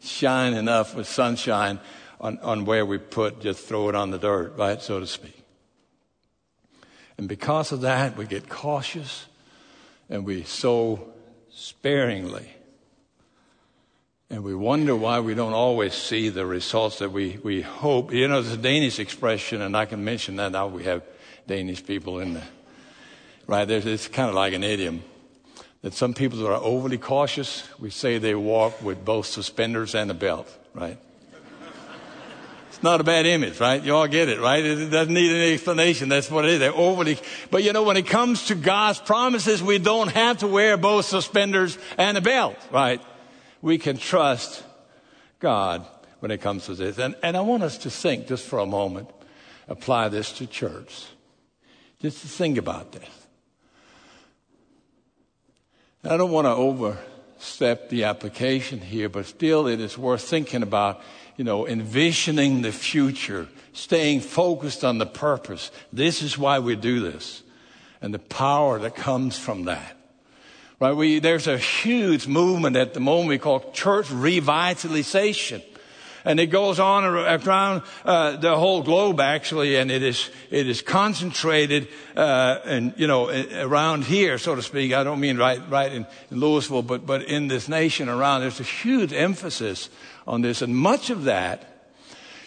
shine 0.00 0.54
enough 0.54 0.94
with 0.94 1.08
sunshine 1.08 1.80
on, 2.20 2.38
on 2.38 2.64
where 2.64 2.86
we 2.86 2.98
put, 2.98 3.40
just 3.40 3.66
throw 3.66 3.88
it 3.88 3.94
on 3.94 4.10
the 4.10 4.18
dirt, 4.18 4.56
right, 4.56 4.80
so 4.80 5.00
to 5.00 5.06
speak? 5.06 5.45
And 7.18 7.28
because 7.28 7.72
of 7.72 7.80
that, 7.82 8.16
we 8.16 8.26
get 8.26 8.48
cautious 8.48 9.26
and 10.08 10.24
we 10.24 10.42
sow 10.44 11.08
sparingly. 11.50 12.50
And 14.28 14.42
we 14.42 14.54
wonder 14.54 14.94
why 14.94 15.20
we 15.20 15.34
don't 15.34 15.52
always 15.52 15.94
see 15.94 16.28
the 16.28 16.44
results 16.44 16.98
that 16.98 17.12
we, 17.12 17.38
we 17.42 17.62
hope. 17.62 18.12
You 18.12 18.28
know, 18.28 18.42
there's 18.42 18.54
a 18.54 18.60
Danish 18.60 18.98
expression, 18.98 19.62
and 19.62 19.76
I 19.76 19.86
can 19.86 20.04
mention 20.04 20.36
that 20.36 20.52
now 20.52 20.66
we 20.66 20.84
have 20.84 21.02
Danish 21.46 21.84
people 21.86 22.18
in 22.18 22.34
the, 22.34 22.42
right? 23.46 23.66
There's, 23.66 23.86
it's 23.86 24.08
kind 24.08 24.28
of 24.28 24.34
like 24.34 24.52
an 24.52 24.64
idiom 24.64 25.02
that 25.82 25.94
some 25.94 26.14
people 26.14 26.38
that 26.40 26.48
are 26.48 26.60
overly 26.60 26.98
cautious, 26.98 27.62
we 27.78 27.90
say 27.90 28.18
they 28.18 28.34
walk 28.34 28.82
with 28.82 29.04
both 29.04 29.26
suspenders 29.26 29.94
and 29.94 30.10
a 30.10 30.14
belt, 30.14 30.52
right? 30.74 30.98
It's 32.76 32.82
not 32.82 33.00
a 33.00 33.04
bad 33.04 33.24
image, 33.24 33.58
right? 33.58 33.82
You 33.82 33.94
all 33.94 34.06
get 34.06 34.28
it, 34.28 34.38
right? 34.38 34.62
It 34.62 34.90
doesn't 34.90 35.14
need 35.14 35.30
any 35.32 35.54
explanation. 35.54 36.10
That's 36.10 36.30
what 36.30 36.44
it 36.44 36.50
is. 36.50 36.58
They're 36.58 36.74
overly, 36.74 37.18
but 37.50 37.64
you 37.64 37.72
know, 37.72 37.84
when 37.84 37.96
it 37.96 38.06
comes 38.06 38.48
to 38.48 38.54
God's 38.54 38.98
promises, 38.98 39.62
we 39.62 39.78
don't 39.78 40.08
have 40.08 40.38
to 40.38 40.46
wear 40.46 40.76
both 40.76 41.06
suspenders 41.06 41.78
and 41.96 42.18
a 42.18 42.20
belt, 42.20 42.58
right? 42.70 43.00
We 43.62 43.78
can 43.78 43.96
trust 43.96 44.62
God 45.40 45.86
when 46.20 46.30
it 46.30 46.42
comes 46.42 46.66
to 46.66 46.74
this. 46.74 46.98
And, 46.98 47.16
and 47.22 47.34
I 47.34 47.40
want 47.40 47.62
us 47.62 47.78
to 47.78 47.90
think 47.90 48.26
just 48.26 48.46
for 48.46 48.58
a 48.58 48.66
moment, 48.66 49.08
apply 49.68 50.10
this 50.10 50.30
to 50.32 50.46
church. 50.46 51.06
Just 52.02 52.20
to 52.20 52.28
think 52.28 52.58
about 52.58 52.92
this. 52.92 53.08
I 56.04 56.18
don't 56.18 56.30
want 56.30 56.44
to 56.44 56.50
overstep 57.36 57.88
the 57.90 58.04
application 58.04 58.80
here, 58.80 59.08
but 59.08 59.26
still 59.26 59.66
it 59.66 59.80
is 59.80 59.96
worth 59.98 60.22
thinking 60.22 60.62
about 60.62 61.00
you 61.36 61.44
know, 61.44 61.66
envisioning 61.66 62.62
the 62.62 62.72
future, 62.72 63.46
staying 63.72 64.20
focused 64.20 64.84
on 64.84 64.98
the 64.98 65.06
purpose. 65.06 65.70
This 65.92 66.22
is 66.22 66.38
why 66.38 66.58
we 66.60 66.76
do 66.76 67.00
this. 67.00 67.42
And 68.00 68.12
the 68.12 68.18
power 68.18 68.78
that 68.78 68.94
comes 68.94 69.38
from 69.38 69.64
that. 69.64 69.96
Right? 70.80 70.92
We, 70.92 71.18
there's 71.18 71.46
a 71.46 71.58
huge 71.58 72.26
movement 72.26 72.76
at 72.76 72.94
the 72.94 73.00
moment 73.00 73.28
we 73.28 73.38
call 73.38 73.70
church 73.72 74.06
revitalization. 74.06 75.62
And 76.26 76.40
it 76.40 76.48
goes 76.48 76.80
on 76.80 77.04
around 77.04 77.82
uh, 78.04 78.36
the 78.36 78.56
whole 78.56 78.82
globe, 78.82 79.20
actually, 79.20 79.76
and 79.76 79.92
it 79.92 80.02
is 80.02 80.28
it 80.50 80.68
is 80.68 80.82
concentrated, 80.82 81.86
uh, 82.16 82.58
and 82.64 82.92
you 82.96 83.06
know, 83.06 83.30
around 83.30 84.04
here, 84.04 84.36
so 84.36 84.56
to 84.56 84.62
speak. 84.62 84.92
I 84.92 85.04
don't 85.04 85.20
mean 85.20 85.38
right 85.38 85.62
right 85.70 85.92
in, 85.92 86.04
in 86.32 86.40
Louisville, 86.40 86.82
but 86.82 87.06
but 87.06 87.22
in 87.22 87.46
this 87.46 87.68
nation 87.68 88.08
around. 88.08 88.40
There's 88.40 88.58
a 88.58 88.64
huge 88.64 89.12
emphasis 89.12 89.88
on 90.26 90.42
this. 90.42 90.62
And 90.62 90.76
much 90.76 91.10
of 91.10 91.24
that, 91.24 91.64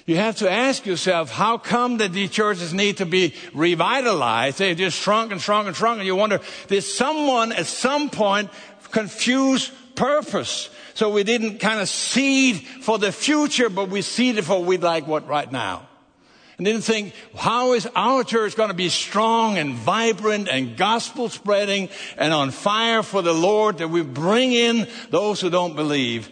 you 0.05 0.17
have 0.17 0.37
to 0.37 0.51
ask 0.51 0.85
yourself, 0.85 1.31
how 1.31 1.57
come 1.57 1.97
that 1.99 2.11
these 2.11 2.31
churches 2.31 2.73
need 2.73 2.97
to 2.97 3.05
be 3.05 3.33
revitalized? 3.53 4.57
They 4.57 4.75
just 4.75 4.99
shrunk 4.99 5.31
and 5.31 5.39
shrunk 5.39 5.67
and 5.67 5.75
shrunk. 5.75 5.99
And 5.99 6.05
you 6.07 6.15
wonder, 6.15 6.41
did 6.67 6.83
someone 6.83 7.51
at 7.53 7.67
some 7.67 8.09
point 8.09 8.49
confuse 8.91 9.71
purpose? 9.99 10.69
So 10.93 11.09
we 11.09 11.23
didn't 11.23 11.59
kind 11.59 11.81
of 11.81 11.89
seed 11.89 12.65
for 12.81 12.97
the 12.97 13.11
future, 13.11 13.69
but 13.69 13.89
we 13.89 14.01
seeded 14.01 14.45
for 14.45 14.63
we'd 14.63 14.81
like 14.81 15.05
what 15.05 15.27
right 15.27 15.51
now. 15.51 15.87
And 16.57 16.65
didn't 16.65 16.81
think, 16.81 17.13
how 17.35 17.73
is 17.73 17.87
our 17.95 18.23
church 18.23 18.55
going 18.55 18.69
to 18.69 18.75
be 18.75 18.89
strong 18.89 19.57
and 19.57 19.73
vibrant 19.73 20.49
and 20.49 20.75
gospel 20.75 21.29
spreading 21.29 21.89
and 22.17 22.33
on 22.33 22.51
fire 22.51 23.03
for 23.03 23.21
the 23.21 23.33
Lord 23.33 23.77
that 23.77 23.89
we 23.89 24.01
bring 24.01 24.53
in 24.53 24.87
those 25.09 25.39
who 25.41 25.49
don't 25.49 25.75
believe 25.75 26.29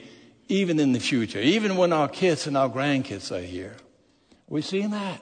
even 0.50 0.80
in 0.80 0.94
the 0.94 1.00
future, 1.00 1.40
even 1.40 1.76
when 1.76 1.94
our 1.94 2.08
kids 2.08 2.48
and 2.48 2.58
our 2.58 2.70
grandkids 2.70 3.32
are 3.32 3.42
here. 3.42 3.76
We 4.48 4.62
seeing 4.62 4.92
that? 4.92 5.22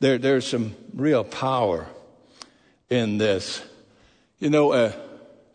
There, 0.00 0.18
there's 0.18 0.46
some 0.46 0.74
real 0.92 1.24
power 1.24 1.86
in 2.90 3.18
this. 3.18 3.62
You 4.38 4.50
know, 4.50 4.72
a, 4.72 4.92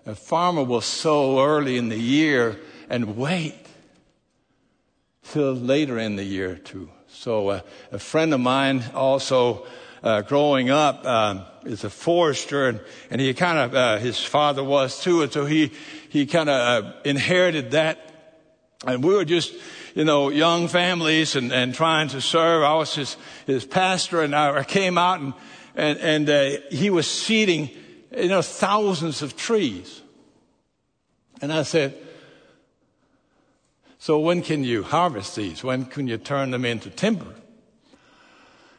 a 0.06 0.16
farmer 0.16 0.64
will 0.64 0.82
sow 0.82 1.44
early 1.44 1.78
in 1.78 1.90
the 1.90 2.00
year 2.00 2.60
and 2.90 3.18
wait 3.18 3.56
till 5.24 5.54
later 5.54 6.00
in 6.00 6.16
the 6.16 6.24
year 6.24 6.56
to 6.56 6.90
sow. 7.08 7.62
A 7.92 8.00
friend 8.00 8.34
of 8.34 8.40
mine 8.40 8.84
also 8.94 9.66
uh, 10.04 10.22
growing 10.22 10.70
up 10.70 11.02
uh, 11.04 11.44
is 11.66 11.84
a 11.84 11.90
forester, 11.90 12.70
and, 12.70 12.80
and 13.12 13.22
he 13.22 13.34
kind 13.34 13.58
of 13.58 13.76
uh, 13.76 13.98
his 13.98 14.18
father 14.18 14.64
was 14.64 15.02
too, 15.02 15.22
and 15.22 15.32
so 15.32 15.46
he 15.46 15.72
he 16.10 16.26
kind 16.26 16.50
of 16.50 16.86
uh, 16.86 16.92
inherited 17.04 17.72
that. 17.72 18.06
And 18.88 19.04
we 19.04 19.14
were 19.14 19.26
just, 19.26 19.54
you 19.94 20.06
know, 20.06 20.30
young 20.30 20.70
families 20.70 21.36
and, 21.36 21.52
and 21.52 21.76
trying 21.76 22.08
to 22.10 22.22
serve. 22.22 22.64
I 22.64 22.76
was 22.76 22.96
his, 22.96 23.18
his 23.46 23.66
pastor, 23.66 24.22
and 24.22 24.34
I 24.34 24.64
came 24.64 24.98
out 24.98 25.20
and 25.20 25.34
and, 25.80 26.00
and 26.00 26.30
uh, 26.30 26.62
he 26.72 26.90
was 26.90 27.08
seeding, 27.08 27.70
you 28.16 28.28
know, 28.28 28.42
thousands 28.42 29.22
of 29.22 29.36
trees. 29.36 30.02
And 31.42 31.54
I 31.54 31.64
said, 31.64 31.96
so 34.00 34.18
when 34.20 34.42
can 34.42 34.64
you 34.64 34.84
harvest 34.84 35.36
these? 35.36 35.64
When 35.64 35.86
can 35.86 36.08
you 36.08 36.18
turn 36.18 36.52
them 36.52 36.64
into 36.64 36.90
timber? 36.90 37.36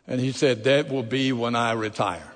And 0.06 0.18
he 0.18 0.32
said, 0.32 0.64
That 0.64 0.88
will 0.88 1.02
be 1.02 1.30
when 1.32 1.54
I 1.54 1.72
retire. 1.72 2.32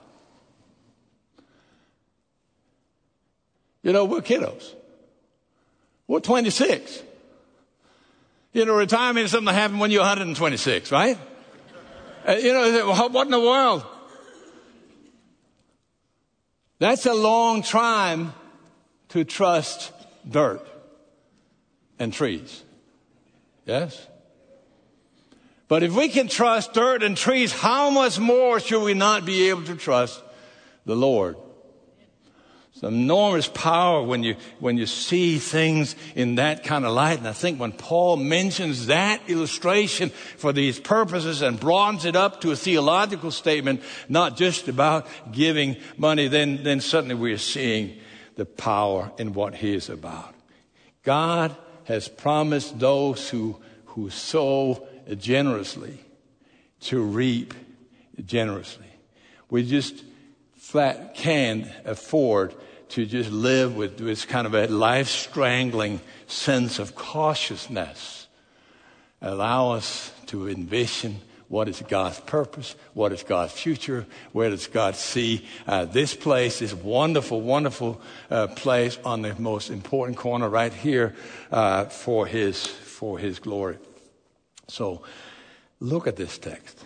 You 3.82 3.92
know, 3.92 4.04
we're 4.04 4.20
kiddos. 4.20 4.74
We're 6.06 6.20
26. 6.20 7.02
You 8.52 8.66
know, 8.66 8.76
retirement 8.76 9.24
is 9.24 9.32
something 9.32 9.46
that 9.46 9.54
happened 9.54 9.80
when 9.80 9.90
you're 9.90 10.02
126, 10.02 10.92
right? 10.92 11.18
Uh, 12.26 12.32
you 12.32 12.52
know, 12.52 13.08
what 13.08 13.26
in 13.26 13.30
the 13.30 13.40
world? 13.40 13.84
That's 16.78 17.06
a 17.06 17.14
long 17.14 17.62
time 17.62 18.34
to 19.10 19.24
trust 19.24 19.92
dirt 20.28 20.66
and 21.98 22.12
trees. 22.12 22.62
Yes? 23.64 24.06
But 25.68 25.82
if 25.82 25.94
we 25.94 26.08
can 26.08 26.28
trust 26.28 26.74
dirt 26.74 27.02
and 27.02 27.16
trees, 27.16 27.52
how 27.52 27.90
much 27.90 28.18
more 28.18 28.60
should 28.60 28.84
we 28.84 28.94
not 28.94 29.24
be 29.24 29.48
able 29.48 29.64
to 29.64 29.76
trust 29.76 30.22
the 30.84 30.96
Lord? 30.96 31.36
Some 32.74 32.94
enormous 32.94 33.46
power 33.46 34.02
when 34.02 34.24
you, 34.24 34.34
when 34.58 34.76
you 34.76 34.86
see 34.86 35.38
things 35.38 35.94
in 36.16 36.34
that 36.34 36.64
kind 36.64 36.84
of 36.84 36.92
light. 36.92 37.18
And 37.18 37.28
I 37.28 37.32
think 37.32 37.60
when 37.60 37.70
Paul 37.70 38.16
mentions 38.16 38.86
that 38.86 39.22
illustration 39.28 40.10
for 40.10 40.52
these 40.52 40.80
purposes 40.80 41.40
and 41.40 41.58
broadens 41.58 42.04
it 42.04 42.16
up 42.16 42.40
to 42.40 42.50
a 42.50 42.56
theological 42.56 43.30
statement, 43.30 43.80
not 44.08 44.36
just 44.36 44.66
about 44.66 45.06
giving 45.30 45.76
money, 45.96 46.26
then, 46.26 46.64
then 46.64 46.80
suddenly 46.80 47.14
we 47.14 47.32
are 47.32 47.38
seeing 47.38 47.96
the 48.34 48.44
power 48.44 49.12
in 49.18 49.34
what 49.34 49.54
he 49.54 49.72
is 49.72 49.88
about. 49.88 50.34
God 51.04 51.54
has 51.84 52.08
promised 52.08 52.80
those 52.80 53.30
who, 53.30 53.60
who 53.86 54.10
sow 54.10 54.84
generously 55.16 56.00
to 56.80 57.00
reap 57.00 57.54
generously. 58.24 58.86
We 59.48 59.64
just 59.64 60.02
flat 60.74 61.14
can't 61.14 61.68
afford 61.84 62.52
to 62.88 63.06
just 63.06 63.30
live 63.30 63.76
with 63.76 63.96
this 63.96 64.24
kind 64.24 64.44
of 64.44 64.54
a 64.54 64.66
life 64.66 65.06
strangling 65.06 66.00
sense 66.26 66.80
of 66.80 66.96
cautiousness. 66.96 68.26
Allow 69.22 69.70
us 69.70 70.12
to 70.26 70.48
envision 70.48 71.20
what 71.46 71.68
is 71.68 71.80
God's 71.86 72.18
purpose? 72.18 72.74
What 72.92 73.12
is 73.12 73.22
God's 73.22 73.52
future? 73.52 74.04
Where 74.32 74.50
does 74.50 74.66
God 74.66 74.96
see 74.96 75.46
uh, 75.68 75.84
this 75.84 76.12
place, 76.12 76.58
this 76.58 76.74
wonderful, 76.74 77.40
wonderful 77.40 78.00
uh, 78.28 78.48
place 78.48 78.98
on 79.04 79.22
the 79.22 79.32
most 79.36 79.70
important 79.70 80.18
corner 80.18 80.48
right 80.48 80.72
here 80.72 81.14
uh, 81.52 81.84
for 81.84 82.26
His 82.26 82.66
for 82.66 83.16
His 83.16 83.38
glory? 83.38 83.78
So, 84.66 85.02
look 85.78 86.08
at 86.08 86.16
this 86.16 86.36
text. 86.36 86.84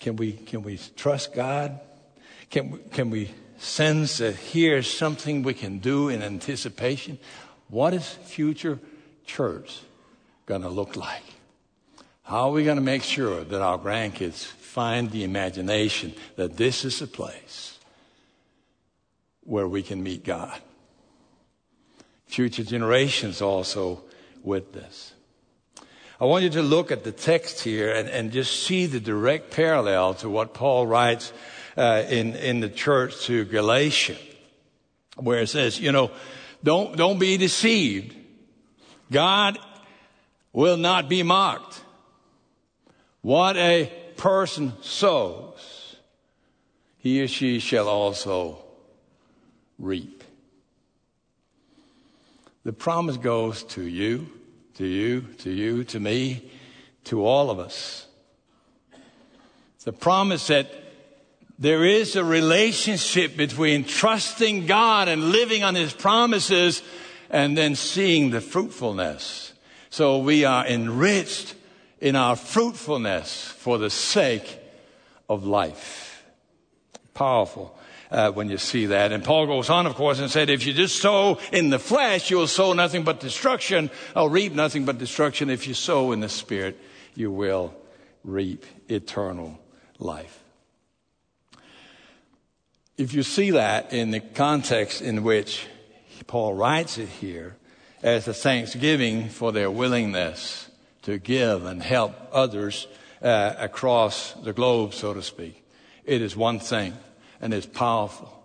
Can 0.00 0.16
we 0.16 0.32
can 0.32 0.62
we 0.62 0.78
trust 0.96 1.34
God? 1.34 1.78
Can 2.54 2.70
we, 2.70 2.78
can 2.92 3.10
we 3.10 3.34
sense 3.58 4.18
that 4.18 4.36
here's 4.36 4.88
something 4.88 5.42
we 5.42 5.54
can 5.54 5.78
do 5.78 6.08
in 6.08 6.22
anticipation? 6.22 7.18
What 7.66 7.92
is 7.92 8.08
future 8.08 8.78
church 9.26 9.80
going 10.46 10.62
to 10.62 10.68
look 10.68 10.94
like? 10.94 11.24
How 12.22 12.42
are 12.42 12.52
we 12.52 12.62
going 12.62 12.76
to 12.76 12.80
make 12.80 13.02
sure 13.02 13.42
that 13.42 13.60
our 13.60 13.76
grandkids 13.76 14.44
find 14.44 15.10
the 15.10 15.24
imagination 15.24 16.14
that 16.36 16.56
this 16.56 16.84
is 16.84 17.02
a 17.02 17.08
place 17.08 17.76
where 19.42 19.66
we 19.66 19.82
can 19.82 20.00
meet 20.00 20.22
God? 20.22 20.56
Future 22.28 22.62
generations 22.62 23.42
also 23.42 24.04
with 24.44 24.72
this. 24.72 25.12
I 26.20 26.26
want 26.26 26.44
you 26.44 26.50
to 26.50 26.62
look 26.62 26.92
at 26.92 27.02
the 27.02 27.10
text 27.10 27.64
here 27.64 27.92
and, 27.92 28.08
and 28.08 28.30
just 28.30 28.62
see 28.62 28.86
the 28.86 29.00
direct 29.00 29.50
parallel 29.50 30.14
to 30.14 30.30
what 30.30 30.54
Paul 30.54 30.86
writes 30.86 31.32
uh, 31.76 32.04
in, 32.08 32.34
in 32.36 32.60
the 32.60 32.68
church 32.68 33.24
to 33.26 33.44
Galatia, 33.44 34.16
where 35.16 35.40
it 35.40 35.48
says, 35.48 35.80
you 35.80 35.92
know, 35.92 36.10
don't, 36.62 36.96
don't 36.96 37.18
be 37.18 37.36
deceived. 37.36 38.14
God 39.10 39.58
will 40.52 40.76
not 40.76 41.08
be 41.08 41.22
mocked. 41.22 41.80
What 43.20 43.56
a 43.56 43.92
person 44.16 44.72
sows, 44.82 45.96
he 46.98 47.22
or 47.22 47.28
she 47.28 47.58
shall 47.58 47.88
also 47.88 48.58
reap. 49.78 50.22
The 52.64 52.72
promise 52.72 53.18
goes 53.18 53.62
to 53.64 53.82
you, 53.82 54.30
to 54.74 54.86
you, 54.86 55.22
to 55.38 55.50
you, 55.50 55.84
to 55.84 56.00
me, 56.00 56.50
to 57.04 57.24
all 57.24 57.50
of 57.50 57.58
us. 57.58 58.06
The 59.84 59.92
promise 59.92 60.46
that 60.46 60.83
there 61.58 61.84
is 61.84 62.16
a 62.16 62.24
relationship 62.24 63.36
between 63.36 63.84
trusting 63.84 64.66
God 64.66 65.08
and 65.08 65.30
living 65.30 65.62
on 65.62 65.74
His 65.74 65.92
promises 65.92 66.82
and 67.30 67.56
then 67.56 67.74
seeing 67.74 68.30
the 68.30 68.40
fruitfulness. 68.40 69.52
So 69.90 70.18
we 70.18 70.44
are 70.44 70.66
enriched 70.66 71.54
in 72.00 72.16
our 72.16 72.36
fruitfulness 72.36 73.44
for 73.44 73.78
the 73.78 73.90
sake 73.90 74.58
of 75.28 75.44
life. 75.44 76.24
Powerful. 77.14 77.78
Uh, 78.10 78.30
when 78.30 78.48
you 78.48 78.58
see 78.58 78.86
that. 78.86 79.10
And 79.10 79.24
Paul 79.24 79.46
goes 79.46 79.68
on, 79.70 79.86
of 79.86 79.96
course, 79.96 80.20
and 80.20 80.30
said, 80.30 80.48
if 80.48 80.64
you 80.66 80.72
just 80.72 81.00
sow 81.00 81.40
in 81.50 81.70
the 81.70 81.80
flesh, 81.80 82.30
you'll 82.30 82.46
sow 82.46 82.72
nothing 82.72 83.02
but 83.02 83.18
destruction, 83.18 83.90
I'll 84.14 84.28
reap 84.28 84.52
nothing 84.52 84.84
but 84.84 84.98
destruction. 84.98 85.50
If 85.50 85.66
you 85.66 85.74
sow 85.74 86.12
in 86.12 86.20
the 86.20 86.28
spirit, 86.28 86.78
you 87.16 87.32
will 87.32 87.74
reap 88.22 88.66
eternal 88.88 89.58
life. 89.98 90.43
If 92.96 93.12
you 93.12 93.24
see 93.24 93.50
that 93.50 93.92
in 93.92 94.12
the 94.12 94.20
context 94.20 95.02
in 95.02 95.24
which 95.24 95.66
Paul 96.28 96.54
writes 96.54 96.96
it 96.96 97.08
here 97.08 97.56
as 98.04 98.28
a 98.28 98.34
thanksgiving 98.34 99.30
for 99.30 99.50
their 99.50 99.68
willingness 99.68 100.70
to 101.02 101.18
give 101.18 101.64
and 101.64 101.82
help 101.82 102.14
others 102.30 102.86
uh, 103.20 103.54
across 103.58 104.34
the 104.34 104.52
globe, 104.52 104.94
so 104.94 105.12
to 105.12 105.22
speak. 105.22 105.64
It 106.04 106.22
is 106.22 106.36
one 106.36 106.60
thing 106.60 106.94
and 107.40 107.52
it's 107.52 107.66
powerful. 107.66 108.44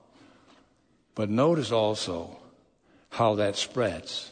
But 1.13 1.29
notice 1.29 1.71
also 1.71 2.35
how 3.11 3.35
that 3.35 3.55
spreads 3.55 4.31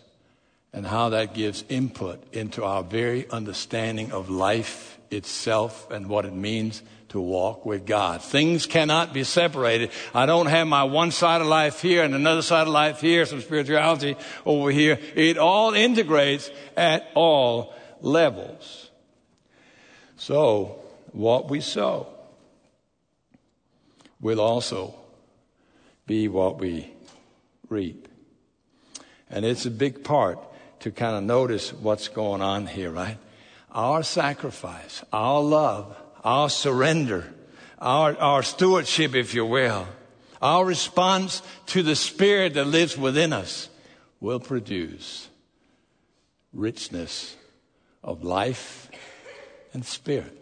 and 0.74 0.88
how 0.88 1.10
that 1.10 1.36
gives 1.36 1.64
input 1.70 2.34
into 2.34 2.64
our 2.64 2.82
very 2.82 3.30
understanding 3.30 4.12
of 4.12 4.32
life 4.32 4.98
itself 5.12 5.92
and 5.92 6.10
what 6.10 6.26
it 6.26 6.34
means 6.34 6.82
to 7.10 7.22
walk 7.22 7.66
with 7.66 7.86
God. 7.86 8.22
Things 8.22 8.66
cannot 8.66 9.14
be 9.14 9.24
separated. 9.24 9.92
I 10.14 10.26
don't 10.26 10.48
have 10.48 10.68
my 10.68 10.84
one 10.84 11.12
side 11.12 11.42
of 11.42 11.48
life 11.48 11.82
here 11.82 12.04
and 12.04 12.14
another 12.14 12.42
side 12.42 12.68
of 12.68 12.74
life 12.74 13.00
here, 13.00 13.26
some 13.26 13.42
spirituality 13.42 14.18
over 14.46 14.72
here. 14.72 15.00
It 15.16 15.38
all 15.38 15.74
integrates 15.74 16.50
at 16.76 17.10
all 17.16 17.74
levels. 18.02 18.90
So, 20.18 20.80
what 21.12 21.50
we 21.50 21.62
sow 21.62 22.08
will 24.20 24.42
also 24.42 24.96
be 26.06 26.28
what 26.28 26.60
we 26.60 26.92
reap. 27.70 28.08
And 29.30 29.46
it's 29.46 29.66
a 29.66 29.72
big 29.72 30.04
part 30.04 30.40
to 30.80 30.92
kind 30.92 31.16
of 31.16 31.24
notice 31.24 31.74
what's 31.74 32.08
going 32.08 32.42
on 32.42 32.68
here, 32.68 32.92
right? 32.92 33.18
Our 33.72 34.04
sacrifice, 34.04 35.04
our 35.12 35.42
love, 35.42 35.96
our 36.28 36.50
surrender, 36.50 37.24
our, 37.80 38.14
our 38.18 38.44
stewardship, 38.44 39.16
if 39.16 39.34
you 39.34 39.46
will, 39.46 39.88
our 40.42 40.66
response 40.66 41.42
to 41.68 41.82
the 41.82 41.96
Spirit 41.96 42.56
that 42.56 42.66
lives 42.66 42.98
within 42.98 43.32
us 43.32 43.70
will 44.20 44.42
produce 44.42 45.30
richness 46.52 47.34
of 48.04 48.26
life 48.26 48.92
and 49.74 49.86
spirit. 49.86 50.34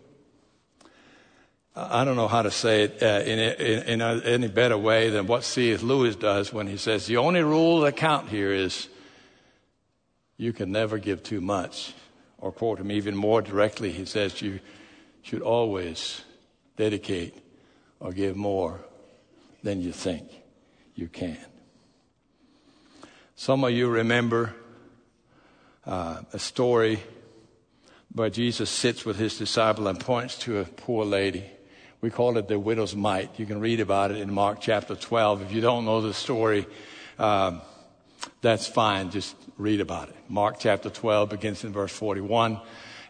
I 1.75 2.03
don't 2.03 2.15
know 2.15 2.29
how 2.29 2.41
to 2.41 2.51
say 2.51 2.85
it 2.85 3.03
uh, 3.03 3.21
in, 3.23 3.37
in, 3.37 3.83
in 3.83 4.01
a, 4.01 4.21
any 4.25 4.47
better 4.47 4.79
way 4.79 5.11
than 5.11 5.27
what 5.27 5.43
C.S. 5.43 5.83
Lewis 5.83 6.15
does 6.15 6.51
when 6.51 6.65
he 6.65 6.77
says 6.77 7.05
the 7.05 7.17
only 7.17 7.43
rule 7.43 7.81
that 7.81 7.95
count 7.95 8.29
here 8.29 8.51
is 8.51 8.87
you 10.35 10.51
can 10.51 10.71
never 10.71 10.97
give 10.97 11.21
too 11.21 11.41
much. 11.41 11.93
Or 12.39 12.51
quote 12.51 12.79
him 12.79 12.91
even 12.91 13.15
more 13.15 13.43
directly, 13.43 13.91
he 13.91 14.05
says 14.05 14.41
you 14.41 14.61
should 15.25 15.41
always 15.41 16.21
dedicate 16.77 17.33
or 17.99 18.11
give 18.13 18.35
more 18.35 18.79
than 19.63 19.81
you 19.81 19.91
think 19.91 20.29
you 20.93 21.07
can. 21.07 21.39
Some 23.35 23.63
of 23.63 23.71
you 23.71 23.89
remember 23.89 24.53
uh, 25.83 26.21
a 26.31 26.37
story 26.37 26.99
where 28.13 28.29
Jesus 28.29 28.69
sits 28.69 29.03
with 29.03 29.17
his 29.17 29.35
disciple 29.39 29.87
and 29.87 29.99
points 29.99 30.37
to 30.39 30.59
a 30.59 30.63
poor 30.63 31.03
lady. 31.03 31.43
We 32.01 32.11
call 32.11 32.37
it 32.37 32.47
the 32.47 32.59
widow's 32.59 32.95
mite. 32.95 33.39
You 33.39 33.47
can 33.47 33.59
read 33.59 33.79
about 33.79 34.11
it 34.11 34.17
in 34.17 34.31
Mark 34.31 34.61
chapter 34.61 34.95
12. 34.95 35.41
If 35.41 35.51
you 35.51 35.59
don't 35.59 35.85
know 35.85 36.01
the 36.01 36.13
story, 36.13 36.67
um, 37.17 37.61
that's 38.41 38.67
fine. 38.67 39.09
Just 39.09 39.35
read 39.57 39.81
about 39.81 40.09
it. 40.09 40.15
Mark 40.29 40.57
chapter 40.59 40.91
12 40.91 41.29
begins 41.29 41.63
in 41.63 41.73
verse 41.73 41.91
41. 41.91 42.61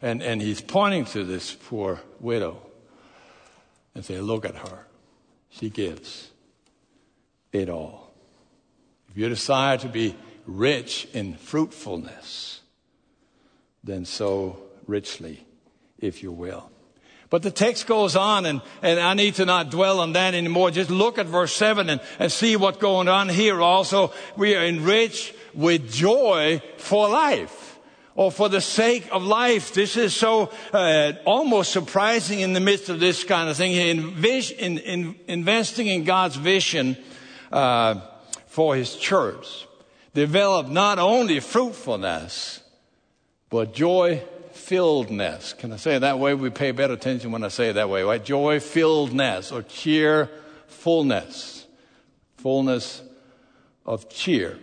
And, 0.06 0.22
and 0.22 0.40
he's 0.40 0.62
pointing 0.62 1.06
to 1.06 1.24
this 1.24 1.56
poor 1.56 2.00
widow 2.20 2.62
and 3.96 4.06
say, 4.06 4.22
Look 4.22 4.46
at 4.46 4.56
her. 4.56 4.86
She 5.50 5.72
gives 5.72 6.30
it 7.52 7.70
all. 7.70 8.14
If 9.10 9.18
you 9.18 9.28
desire 9.30 9.80
to 9.80 9.88
be 9.88 10.16
rich 10.46 11.08
in 11.14 11.34
fruitfulness, 11.34 12.62
then 13.84 14.06
so 14.06 14.62
richly, 14.86 15.44
if 15.98 16.22
you 16.22 16.32
will. 16.32 16.70
But 17.32 17.42
the 17.42 17.50
text 17.50 17.88
goes 17.88 18.16
on, 18.16 18.46
and, 18.46 18.62
and 18.84 19.00
I 19.00 19.16
need 19.16 19.34
to 19.36 19.46
not 19.46 19.72
dwell 19.72 20.00
on 20.02 20.14
that 20.14 20.36
anymore. 20.36 20.70
Just 20.70 20.92
look 20.92 21.18
at 21.18 21.26
verse 21.26 21.56
7 21.56 21.90
and, 21.90 22.00
and 22.20 22.32
see 22.32 22.58
what's 22.58 22.78
going 22.78 23.08
on 23.08 23.28
here. 23.28 23.60
Also, 23.60 24.14
we 24.38 24.56
are 24.56 24.64
enriched 24.64 25.34
with 25.56 25.92
joy 25.92 26.62
for 26.78 27.10
life 27.10 27.75
or 28.16 28.32
for 28.32 28.50
the 28.50 28.62
sake 28.62 29.08
of 29.12 29.24
life. 29.24 29.74
This 29.74 29.98
is 29.98 30.16
so 30.16 30.52
uh, 30.74 31.14
almost 31.26 31.72
surprising 31.72 32.40
in 32.40 32.54
the 32.54 32.60
midst 32.60 32.90
of 32.90 33.00
this 33.00 33.24
kind 33.24 33.50
of 33.50 33.58
thing. 33.58 33.74
In, 33.74 34.24
in, 34.58 34.78
in 34.80 35.16
investing 35.28 35.88
in 35.88 36.06
God's 36.06 36.38
vision 36.38 36.98
uh, 37.52 38.00
for 38.48 38.76
his 38.76 38.96
church 38.96 39.68
develop 40.14 40.70
not 40.70 40.98
only 40.98 41.42
fruitfulness, 41.42 42.62
but 43.50 43.74
joy 43.74 44.24
filledness. 44.54 45.56
Can 45.58 45.74
I 45.74 45.76
say 45.76 45.98
it 45.98 46.00
that 46.00 46.18
way? 46.18 46.34
We 46.34 46.50
pay 46.50 46.72
better 46.72 46.94
attention 46.94 47.32
when 47.32 47.44
I 47.44 47.50
say 47.50 47.70
it 47.70 47.74
that 47.74 47.90
way, 47.90 48.04
right? 48.04 48.24
Joy 48.24 48.60
filledness 48.60 49.52
or 49.52 49.62
cheerfulness. 49.62 51.68
Fullness 52.38 53.02
of 53.86 54.10
cheer. 54.10 54.58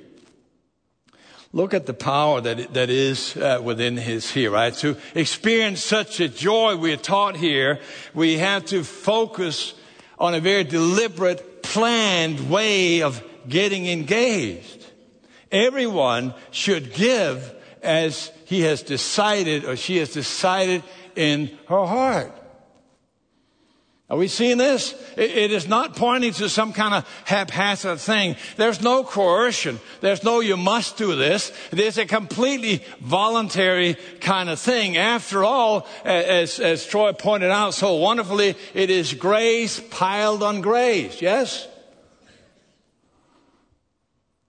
Look 1.55 1.75
at 1.75 1.85
the 1.85 1.95
power 1.95 2.41
that, 2.41 2.73
that 2.73 2.88
is 2.88 3.37
uh, 3.37 3.61
within 3.62 3.99
his 3.99 4.31
here, 4.31 4.51
right? 4.51 4.73
To 4.77 4.97
experience 5.15 5.85
such 5.85 6.19
a 6.21 6.29
joy 6.29 6.77
we 6.77 6.93
are 6.95 6.97
taught 6.97 7.37
here, 7.37 7.81
we 8.15 8.38
have 8.38 8.65
to 8.67 8.83
focus 8.83 9.75
on 10.19 10.35
a 10.35 10.41
very 10.41 10.65
deliberate, 10.65 11.62
planned 11.62 12.49
way 12.51 13.03
of 13.03 13.23
getting 13.47 13.87
engaged. 13.87 14.87
Everyone 15.51 16.33
should 16.53 16.95
give 16.95 17.55
as 17.83 18.31
he 18.47 18.62
has 18.62 18.83
decided 18.83 19.67
or 19.67 19.77
she 19.77 19.99
has 19.99 20.11
decided 20.11 20.83
in 21.17 21.51
her 21.69 21.85
heart. 21.85 22.33
Are 24.12 24.18
we 24.18 24.29
seeing 24.29 24.59
this? 24.59 24.94
It 25.16 25.53
is 25.53 25.66
not 25.66 25.96
pointing 25.96 26.35
to 26.35 26.51
some 26.51 26.75
kind 26.75 26.92
of 26.92 27.09
haphazard 27.25 27.98
thing. 27.98 28.37
There's 28.59 28.83
no 28.83 29.05
coercion. 29.05 29.81
There's 30.03 30.22
no 30.22 30.40
you 30.40 30.59
must 30.59 30.98
do 30.98 31.16
this. 31.16 31.51
It 31.72 31.81
is 31.81 31.96
a 31.96 32.05
completely 32.05 32.85
voluntary 33.01 33.96
kind 34.20 34.51
of 34.51 34.61
thing. 34.61 34.98
After 34.98 35.44
all, 35.44 35.87
as, 36.05 36.61
as 36.61 36.85
Troy 36.85 37.14
pointed 37.14 37.51
out 37.51 37.72
so 37.72 37.94
wonderfully, 37.94 38.55
it 38.75 38.90
is 38.90 39.14
grace 39.14 39.81
piled 39.81 40.42
on 40.42 40.61
grace. 40.61 41.22
Yes? 41.22 41.66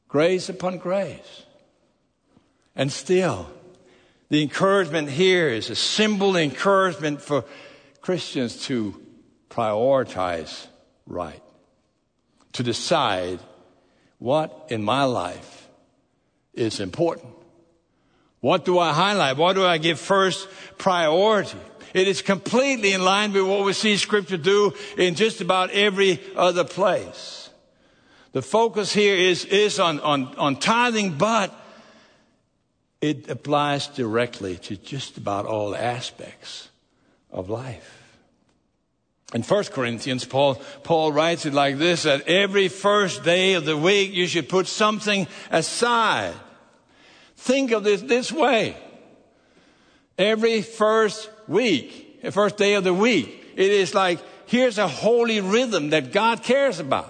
Grace 0.10 0.50
upon 0.50 0.78
grace. 0.78 1.44
And 2.76 2.92
still, 2.92 3.48
the 4.28 4.42
encouragement 4.42 5.10
here 5.12 5.48
is 5.48 5.70
a 5.70 5.76
simple 5.76 6.36
encouragement 6.36 7.22
for 7.22 7.46
Christians 8.02 8.66
to 8.66 9.00
prioritize 9.54 10.68
right, 11.06 11.42
to 12.54 12.64
decide 12.64 13.40
what 14.18 14.68
in 14.70 14.84
my 14.84 15.04
life 15.04 15.68
is 16.54 16.80
important. 16.80 17.34
What 18.40 18.66
do 18.66 18.80
I 18.80 18.94
highlight? 18.94 19.38
What 19.38 19.54
do 19.54 19.66
I 19.66 19.78
give 19.78 20.00
first 20.00 20.48
priority? 20.78 21.60
It 21.94 22.08
is 22.08 22.22
completely 22.22 22.94
in 22.94 23.04
line 23.04 23.32
with 23.32 23.46
what 23.46 23.64
we 23.64 23.74
see 23.74 23.98
scripture 23.98 24.38
do 24.38 24.74
in 24.98 25.16
just 25.16 25.40
about 25.40 25.70
every 25.70 26.20
other 26.36 26.64
place. 26.64 27.50
The 28.32 28.42
focus 28.42 28.92
here 28.92 29.16
is, 29.16 29.46
is 29.46 29.80
on, 29.80 30.00
on, 30.00 30.36
on 30.36 30.56
tithing, 30.56 31.18
but 31.18 31.54
it 33.00 33.30
applies 33.30 33.88
directly 33.88 34.58
to 34.58 34.76
just 34.76 35.18
about 35.18 35.46
all 35.46 35.76
aspects 35.76 36.70
of 37.32 37.50
life. 37.50 38.03
In 39.34 39.42
1 39.42 39.64
Corinthians, 39.66 40.26
Paul, 40.26 40.56
Paul 40.84 41.12
writes 41.12 41.46
it 41.46 41.54
like 41.54 41.78
this, 41.78 42.04
that 42.04 42.28
every 42.28 42.68
first 42.68 43.24
day 43.24 43.54
of 43.54 43.66
the 43.66 43.76
week 43.76 44.14
you 44.14 44.28
should 44.28 44.48
put 44.48 44.68
something 44.68 45.28
aside. 45.50 46.34
Think 47.38 47.72
of 47.72 47.84
this 47.84 48.02
this 48.02 48.32
way. 48.32 48.78
Every 50.18 50.62
first 50.62 51.30
week, 51.48 52.22
the 52.22 52.32
first 52.32 52.58
day 52.58 52.76
of 52.76 52.84
the 52.84 52.94
week, 52.94 53.54
it 53.56 53.72
is 53.72 53.96
like, 53.96 54.20
here's 54.46 54.78
a 54.78 54.88
holy 54.88 55.42
rhythm 55.42 55.90
that 55.90 56.12
God 56.12 56.44
cares 56.44 56.80
about. 56.80 57.10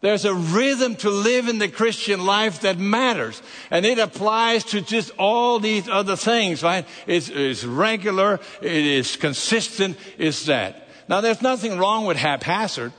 There's 0.00 0.24
a 0.24 0.34
rhythm 0.34 0.96
to 0.96 1.10
live 1.10 1.48
in 1.48 1.58
the 1.58 1.68
Christian 1.68 2.24
life 2.24 2.62
that 2.62 2.78
matters. 2.78 3.42
And 3.70 3.84
it 3.84 3.98
applies 3.98 4.64
to 4.64 4.80
just 4.80 5.10
all 5.18 5.58
these 5.58 5.90
other 5.90 6.16
things, 6.16 6.62
right? 6.62 6.86
It's, 7.06 7.28
it's 7.28 7.64
regular. 7.64 8.40
It 8.62 8.72
is 8.72 9.16
consistent. 9.16 9.98
It's 10.16 10.46
that. 10.46 10.88
Now, 11.10 11.20
there's 11.20 11.42
nothing 11.42 11.76
wrong 11.76 12.06
with 12.06 12.16
haphazard 12.16 12.92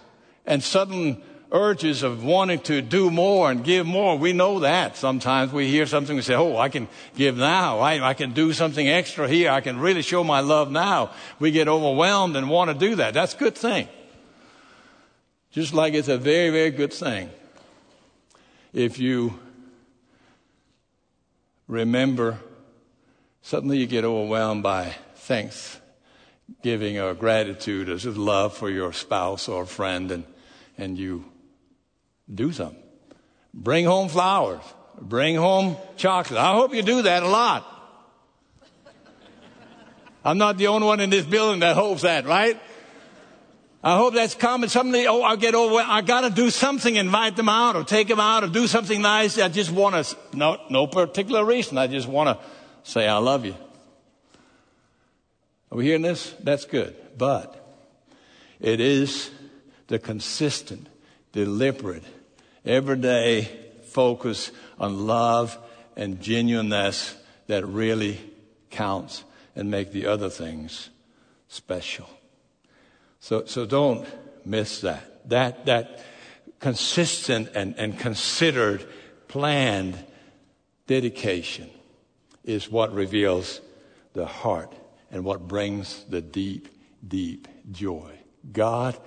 and 0.46 0.62
sudden 0.62 1.24
urges 1.50 2.04
of 2.04 2.26
wanting 2.26 2.60
to 2.60 2.82
do 2.82 3.10
more 3.10 3.50
and 3.50 3.64
give 3.64 3.86
more. 3.86 4.18
We 4.18 4.34
know 4.34 4.60
that. 4.60 4.98
Sometimes 4.98 5.54
we 5.54 5.70
hear 5.70 5.86
something 5.86 6.18
and 6.18 6.26
say, 6.26 6.36
Oh, 6.36 6.58
I 6.58 6.68
can 6.68 6.90
give 7.16 7.38
now. 7.38 7.80
I, 7.80 8.10
I, 8.10 8.14
can 8.14 8.34
do 8.34 8.52
something 8.52 8.88
extra 8.88 9.30
here. 9.30 9.50
I 9.50 9.62
can 9.62 9.80
really 9.80 10.02
show 10.02 10.26
my 10.26 10.42
love 10.42 10.70
now. 10.70 11.12
We 11.40 11.52
get 11.52 11.70
overwhelmed 11.70 12.36
and 12.36 12.50
want 12.50 12.70
to 12.70 12.78
do 12.78 12.96
that. 12.96 13.14
That's 13.14 13.34
a 13.34 13.38
good 13.38 13.56
thing. 13.56 13.88
Just 15.52 15.74
like 15.74 15.94
it's 15.94 16.10
a 16.10 16.18
very, 16.18 16.50
very 16.50 16.72
good 16.72 16.92
thing 16.92 17.30
if 18.74 19.00
you 19.00 19.40
remember 21.68 22.40
suddenly 23.42 23.78
you 23.78 23.88
get 23.88 24.06
overwhelmed 24.06 24.64
by 24.64 24.96
thanks 25.16 25.81
giving 26.62 27.00
or 27.00 27.14
gratitude 27.14 27.90
or 27.90 27.98
love 28.12 28.56
for 28.56 28.70
your 28.70 28.94
spouse 28.94 29.48
or 29.48 29.66
friend 29.66 30.12
and, 30.12 30.24
and 30.78 30.98
you 30.98 31.26
do 32.34 32.52
something. 32.52 32.82
Bring 33.54 33.86
home 33.86 34.10
flowers. 34.10 34.64
Bring 35.00 35.36
home 35.36 35.78
chocolate. 35.98 36.40
I 36.40 36.54
hope 36.54 36.74
you 36.74 36.84
do 36.84 37.02
that 37.04 37.24
a 37.24 37.28
lot. 37.28 37.68
I'm 40.24 40.38
not 40.38 40.58
the 40.58 40.68
only 40.68 40.86
one 40.86 41.00
in 41.00 41.10
this 41.10 41.26
building 41.26 41.62
that 41.62 41.76
hopes 41.76 42.04
that, 42.04 42.26
right? 42.26 42.60
I 43.84 43.98
hope 43.98 44.14
that's 44.14 44.36
common. 44.36 44.70
Suddenly, 44.70 45.08
oh, 45.08 45.24
I 45.24 45.36
get 45.36 45.56
over. 45.56 45.76
I 45.78 46.02
got 46.02 46.22
to 46.22 46.30
do 46.30 46.52
something, 46.52 46.96
invite 46.96 47.36
them 47.36 47.50
out, 47.50 47.76
or 47.76 47.84
take 47.84 48.08
them 48.08 48.20
out, 48.20 48.44
or 48.44 48.48
do 48.48 48.68
something 48.68 49.02
nice. 49.02 49.40
I 49.40 49.50
just 49.50 49.72
want 49.72 50.06
to. 50.06 50.18
No, 50.34 50.62
no 50.70 50.86
particular 50.86 51.44
reason. 51.44 51.80
I 51.80 51.88
just 51.88 52.08
want 52.08 52.38
to 52.40 52.46
say 52.84 53.08
I 53.08 53.18
love 53.18 53.44
you. 53.44 53.56
Are 55.72 55.78
we 55.78 55.86
hearing 55.86 56.02
this? 56.02 56.34
That's 56.44 56.66
good. 56.66 56.96
But 57.18 57.58
it 58.60 58.80
is 58.80 59.32
the 59.88 60.00
consistent, 60.00 60.88
deliberate, 61.32 62.04
everyday 62.66 63.50
focus 63.86 64.52
on 64.80 65.08
love 65.08 65.58
and 65.96 66.22
genuineness 66.22 67.16
that 67.48 67.66
really 67.66 68.20
counts 68.70 69.24
and 69.56 69.72
make 69.72 69.92
the 69.92 70.08
other 70.08 70.30
things 70.30 70.90
special. 71.48 72.10
So, 73.20 73.46
so 73.46 73.66
don't 73.66 74.08
miss 74.46 74.82
that. 74.82 75.30
That, 75.30 75.66
that 75.66 76.04
consistent 76.60 77.50
and, 77.56 77.76
and 77.78 77.98
considered, 77.98 78.86
planned 79.28 79.98
dedication 80.88 81.70
is 82.44 82.70
what 82.70 82.94
reveals 82.94 83.62
the 84.14 84.26
heart 84.26 84.74
and 85.12 85.24
what 85.24 85.48
brings 85.48 86.04
the 86.06 86.22
deep, 86.22 86.70
deep 87.06 87.48
joy. 87.72 88.12
God 88.52 88.98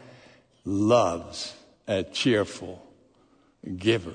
loves 0.64 1.55
a 1.88 2.03
cheerful 2.05 2.87
giver. 3.77 4.14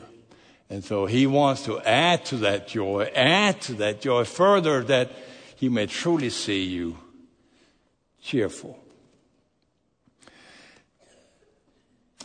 And 0.69 0.83
so 0.83 1.07
he 1.07 1.25
wants 1.25 1.63
to 1.63 1.79
add 1.81 2.25
to 2.25 2.37
that 2.37 2.67
joy, 2.67 3.11
add 3.15 3.59
to 3.61 3.73
that 3.75 4.01
joy 4.01 4.23
further 4.23 4.83
that 4.83 5.11
he 5.55 5.67
may 5.67 5.87
truly 5.87 6.29
see 6.29 6.63
you 6.63 6.97
cheerful. 8.21 8.77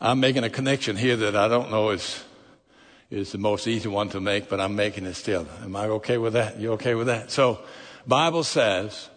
I'm 0.00 0.20
making 0.20 0.44
a 0.44 0.50
connection 0.50 0.96
here 0.96 1.16
that 1.16 1.35
I 1.35 1.48
don't 1.48 1.70
know 1.70 1.90
is, 1.90 2.22
is 3.11 3.33
the 3.33 3.38
most 3.38 3.66
easy 3.66 3.88
one 3.88 4.11
to 4.11 4.20
make, 4.20 4.50
but 4.50 4.61
I'm 4.61 4.77
making 4.77 5.07
it 5.07 5.14
still. 5.14 5.46
Am 5.62 5.74
I 5.74 5.87
okay 5.87 6.18
with 6.18 6.35
that? 6.35 6.61
You 6.61 6.72
okay 6.72 6.94
with 6.94 7.07
that? 7.07 7.31
So, 7.31 7.61
Bible 8.07 8.44
says 8.44 9.09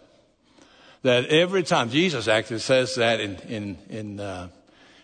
that 1.02 1.26
every 1.26 1.62
time 1.62 1.90
Jesus 1.90 2.28
actually 2.28 2.60
says 2.60 2.94
that 2.96 3.20
in 3.20 3.36
in 3.48 3.78
in, 3.88 4.20
uh, 4.20 4.48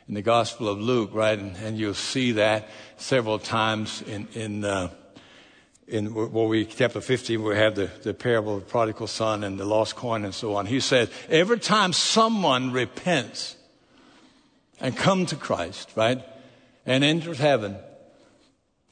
in 0.08 0.14
the 0.14 0.22
Gospel 0.22 0.68
of 0.68 0.78
Luke, 0.80 1.10
right? 1.12 1.38
And, 1.38 1.56
and, 1.56 1.78
you'll 1.78 1.94
see 1.94 2.32
that 2.32 2.68
several 2.96 3.38
times 3.38 4.02
in 4.02 4.28
in 4.34 4.64
uh, 4.64 4.90
in 5.86 6.14
where 6.14 6.48
we 6.48 6.64
chapter 6.64 7.00
15 7.00 7.42
we 7.42 7.56
have 7.56 7.74
the, 7.74 7.90
the 8.02 8.14
parable 8.14 8.56
of 8.56 8.64
the 8.64 8.70
prodigal 8.70 9.06
son 9.06 9.44
and 9.44 9.58
the 9.58 9.64
lost 9.64 9.96
coin 9.96 10.24
and 10.24 10.34
so 10.34 10.56
on. 10.56 10.66
He 10.66 10.80
said 10.80 11.10
every 11.28 11.58
time 11.58 11.92
someone 11.92 12.72
repents 12.72 13.56
and 14.80 14.96
come 14.96 15.26
to 15.26 15.36
Christ, 15.36 15.90
right, 15.94 16.22
and 16.86 17.04
enters 17.04 17.38
heaven, 17.38 17.76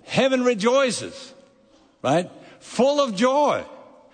heaven 0.04 0.44
rejoices, 0.44 1.34
right, 2.02 2.30
full 2.60 3.00
of 3.00 3.16
joy. 3.16 3.64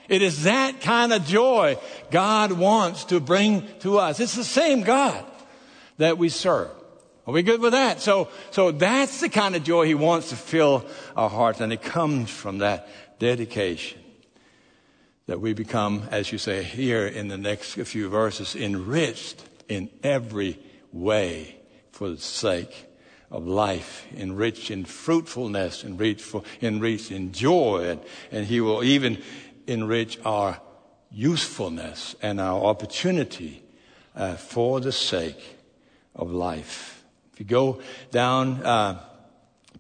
It 0.09 0.23
is 0.23 0.45
that 0.45 0.81
kind 0.81 1.13
of 1.13 1.27
joy 1.27 1.79
God 2.11 2.53
wants 2.53 3.05
to 3.07 3.21
bring 3.21 3.67
to 3.81 3.99
us. 3.99 4.21
It's 4.21 4.35
the 4.35 4.45
same 4.45 4.83
God 4.83 5.25
that 5.99 6.19
we 6.19 6.29
serve. 6.31 6.71
Are 7.27 7.33
we 7.33 7.43
good 7.43 7.61
with 7.61 7.73
that? 7.73 8.01
So, 8.01 8.29
so 8.51 8.71
that's 8.71 9.21
the 9.21 9.29
kind 9.29 9.55
of 9.55 9.63
joy 9.63 9.85
He 9.85 9.95
wants 9.95 10.31
to 10.31 10.37
fill 10.37 10.87
our 11.15 11.29
hearts, 11.29 11.61
and 11.61 11.73
it 11.73 11.83
comes 11.83 12.31
from 12.31 12.59
that 12.59 12.89
dedication 13.19 14.01
that 15.27 15.39
we 15.39 15.53
become, 15.53 16.05
as 16.11 16.33
you 16.33 16.39
say 16.39 16.63
here 16.63 17.07
in 17.07 17.29
the 17.29 17.37
next 17.37 17.75
few 17.75 18.09
verses, 18.09 18.57
enriched 18.57 19.45
in 19.69 19.91
every 20.03 20.59
way 20.91 21.55
for 21.93 22.09
the 22.09 22.17
sake 22.17 22.87
of 23.31 23.47
life, 23.47 24.07
enriched 24.17 24.71
in 24.71 24.87
fruitfulness, 24.87 25.85
enriched, 25.85 26.35
enriched 26.63 27.11
in 27.11 27.31
joy, 27.33 27.91
and, 27.91 28.01
and 28.33 28.47
He 28.47 28.63
will 28.63 28.83
even 28.83 29.23
enrich 29.69 30.19
our 30.25 30.61
usefulness 31.11 32.17
and 32.23 32.41
our 32.41 32.65
opportunity 32.65 33.63
uh, 34.15 34.35
for 34.35 34.81
the 34.81 34.93
sake 34.93 35.59
of 36.15 36.31
life. 36.31 37.05
If 37.33 37.41
you 37.41 37.47
go 37.47 37.81
down 38.11 38.65
uh, 38.65 39.01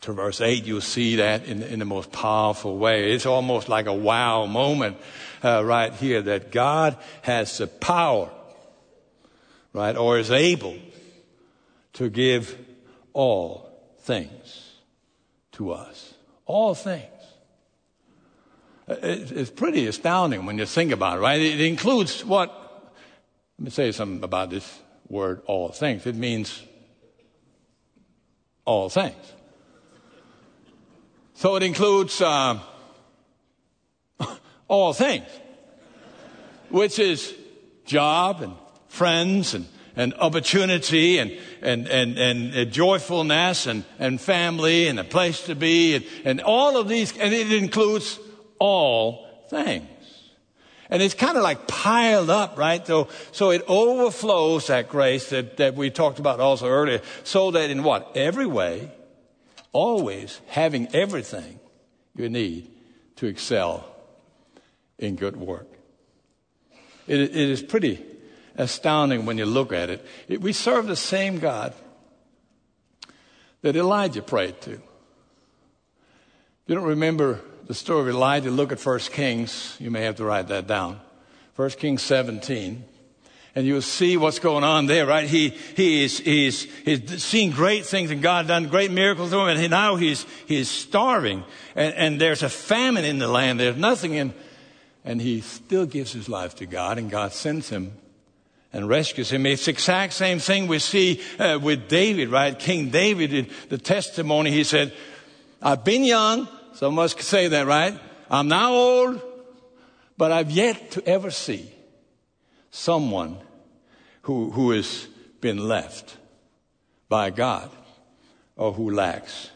to 0.01 0.13
verse 0.13 0.41
8, 0.41 0.65
you'll 0.65 0.81
see 0.81 1.17
that 1.17 1.45
in, 1.47 1.63
in 1.63 1.81
the 1.81 1.85
most 1.85 2.13
powerful 2.13 2.79
way. 2.79 3.13
It's 3.13 3.27
almost 3.27 3.69
like 3.69 3.87
a 3.87 3.93
wow 3.93 4.47
moment 4.47 4.97
uh, 5.43 5.65
right 5.65 5.93
here 5.93 6.23
that 6.23 6.53
God 6.53 6.97
has 7.23 7.59
the 7.59 7.67
power, 7.67 8.31
right, 9.73 9.97
or 9.97 10.19
is 10.19 10.31
able 10.31 10.77
to 11.95 12.09
give 12.09 12.57
all 13.13 13.69
things 14.01 14.73
to 15.53 15.73
us. 15.73 16.15
All 16.47 16.75
things. 16.75 17.18
It's 18.89 19.51
pretty 19.51 19.87
astounding 19.87 20.47
when 20.47 20.57
you 20.57 20.65
think 20.65 20.93
about 20.93 21.19
it, 21.19 21.21
right? 21.21 21.41
It 21.41 21.61
includes 21.61 22.25
what? 22.25 22.49
Let 23.59 23.65
me 23.65 23.71
say 23.71 23.93
something 23.93 24.25
about 24.25 24.51
this 24.51 24.81
word, 25.09 25.43
all 25.47 25.69
things. 25.71 26.07
It 26.07 26.15
means 26.15 26.63
all 28.65 28.89
things. 28.89 29.15
So 31.35 31.57
it 31.57 31.63
includes 31.63 32.21
uh, 32.23 32.61
all 34.69 34.93
things, 34.95 35.29
which 36.71 36.99
is 36.99 37.35
job 37.85 38.43
and 38.43 38.55
friends 38.89 39.55
and 39.55 39.67
and 39.97 40.15
opportunity 40.15 41.19
and, 41.19 41.37
and, 41.61 41.89
and, 41.89 42.17
and 42.17 42.73
joyfulness 42.73 43.67
and, 43.67 43.85
and 43.99 44.21
family 44.21 44.87
and 44.87 45.01
a 45.01 45.03
place 45.03 45.43
to 45.47 45.57
be 45.57 45.97
and, 45.97 46.05
and 46.25 46.41
all 46.41 46.77
of 46.77 46.89
these, 46.89 47.19
and 47.19 47.35
it 47.35 47.53
includes 47.53 48.21
all 48.59 49.27
things. 49.49 49.89
And 50.91 51.03
it's 51.03 51.15
kind 51.15 51.37
of 51.37 51.43
like 51.43 51.67
piled 51.67 52.31
up, 52.31 52.57
right? 52.57 52.87
So, 52.87 53.09
so 53.31 53.51
it 53.51 53.63
overflows 53.69 54.69
that 54.69 54.89
grace 54.89 55.31
that, 55.31 55.59
that 55.59 55.75
we 55.75 55.91
talked 55.91 56.19
about 56.19 56.41
also 56.41 56.67
earlier, 56.67 57.03
so 57.25 57.51
that 57.51 57.71
in 57.71 57.83
what? 57.83 58.17
Every 58.17 58.47
way, 58.47 58.91
always 59.73 60.41
having 60.47 60.89
everything 60.95 61.61
you 62.17 62.29
need 62.29 62.71
to 63.17 63.27
excel 63.27 63.85
in 64.99 65.17
good 65.17 65.37
work. 65.37 65.69
It, 67.07 67.21
it 67.21 67.37
is 67.37 67.63
pretty 67.63 68.05
astounding 68.57 69.27
when 69.27 69.39
you 69.39 69.47
look 69.47 69.73
at 69.73 69.91
it. 69.91 70.05
it. 70.27 70.41
We 70.41 70.53
serve 70.53 70.87
the 70.87 70.97
same 70.97 71.39
God 71.39 71.75
that 73.63 73.77
Elijah 73.77 74.23
prayed 74.23 74.61
to. 74.63 74.81
you 76.67 76.75
don't 76.75 76.85
remember 76.85 77.41
the 77.69 77.75
story 77.75 78.01
of 78.01 78.09
Elijah, 78.09 78.51
look 78.51 78.73
at 78.73 78.85
1 78.85 78.99
Kings. 79.13 79.77
You 79.79 79.91
may 79.91 80.03
have 80.03 80.17
to 80.17 80.25
write 80.25 80.49
that 80.49 80.67
down. 80.67 80.99
1 81.55 81.71
Kings 81.71 82.03
17. 82.03 82.83
And 83.55 83.67
you'll 83.67 83.83
see 83.83 84.17
what's 84.17 84.39
going 84.39 84.65
on 84.65 84.87
there, 84.87 85.05
right? 85.05 85.29
He, 85.29 85.51
he 85.51 86.05
is, 86.05 86.19
he's, 86.19 86.63
he's 86.85 87.23
seen 87.23 87.51
great 87.51 87.85
things 87.85 88.11
and 88.11 88.23
God 88.23 88.47
done 88.47 88.69
great 88.69 88.91
miracles 88.91 89.33
to 89.33 89.41
him. 89.41 89.49
And 89.49 89.71
now 89.71 89.97
he's, 89.97 90.25
he's 90.47 90.71
starving. 90.71 91.45
And, 91.77 91.95
and 91.95 92.21
there's 92.21 92.43
a 92.43 92.49
famine 92.49 93.05
in 93.05 93.19
the 93.19 93.29
land. 93.29 93.61
There's 93.61 93.77
nothing 93.77 94.15
in, 94.15 94.33
and 95.05 95.21
he 95.21 95.43
still 95.43 95.85
gives 95.85 96.13
his 96.13 96.27
life 96.27 96.55
to 96.57 96.67
God 96.67 96.97
and 96.97 97.11
God 97.11 97.33
sends 97.33 97.69
him 97.69 97.93
and 98.73 98.89
rescues 98.89 99.31
him. 99.31 99.45
It's 99.45 99.67
the 99.67 99.73
exact 99.73 100.15
same 100.15 100.39
thing 100.39 100.69
we 100.69 100.79
see 100.79 101.21
uh, 101.39 101.59
with 101.61 101.87
David, 101.89 102.31
right? 102.31 102.59
King 102.59 102.89
David, 102.89 103.51
the 103.69 103.79
testimony, 103.79 104.53
he 104.53 104.65
said, 104.65 104.95
I've 105.61 105.85
been 105.85 106.05
young. 106.05 106.49
Some 106.79 106.97
of 106.97 107.07
us 107.07 107.27
say 107.27 107.49
that, 107.49 107.67
right? 107.67 107.99
I'm 108.31 108.47
now 108.47 108.73
old, 108.73 109.21
but 110.17 110.31
I've 110.31 110.53
yet 110.53 110.93
to 110.93 111.05
ever 111.09 111.33
see 111.33 111.73
someone 112.71 113.39
who, 114.23 114.53
who 114.53 114.71
has 114.71 115.09
been 115.41 115.67
left 115.67 116.17
by 117.09 117.31
God 117.31 117.69
or 118.55 118.73
who 118.73 118.93
lacks 118.93 119.51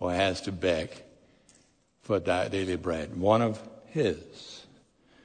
or 0.00 0.10
has 0.10 0.40
to 0.42 0.50
beg 0.50 0.90
for 2.00 2.18
daily 2.18 2.76
bread. 2.76 3.14
One 3.14 3.42
of 3.42 3.60
his. 3.88 4.64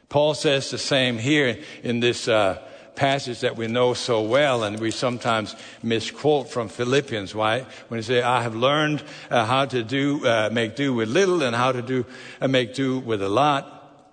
Paul 0.10 0.34
says 0.34 0.72
the 0.72 0.78
same 0.78 1.18
here 1.18 1.58
in 1.84 2.02
this 2.02 2.28
uh, 2.28 2.62
passage 2.96 3.42
that 3.42 3.56
we 3.56 3.68
know 3.68 3.94
so 3.94 4.22
well 4.22 4.64
and 4.64 4.80
we 4.80 4.92
sometimes 4.92 5.56
misquote 5.82 6.50
from 6.50 6.68
Philippians, 6.68 7.36
right? 7.36 7.66
When 7.88 8.00
he 8.00 8.04
say, 8.04 8.22
I 8.22 8.42
have 8.42 8.56
learned 8.56 9.04
uh, 9.30 9.46
how 9.46 9.66
to 9.66 9.84
do, 9.84 10.26
uh, 10.26 10.50
make 10.52 10.76
do 10.76 10.94
with 10.94 11.10
little 11.10 11.42
and 11.44 11.56
how 11.56 11.72
to 11.72 11.82
do, 11.82 12.06
uh, 12.42 12.48
make 12.48 12.74
do 12.74 13.00
with 13.00 13.22
a 13.22 13.30
lot. 13.30 13.70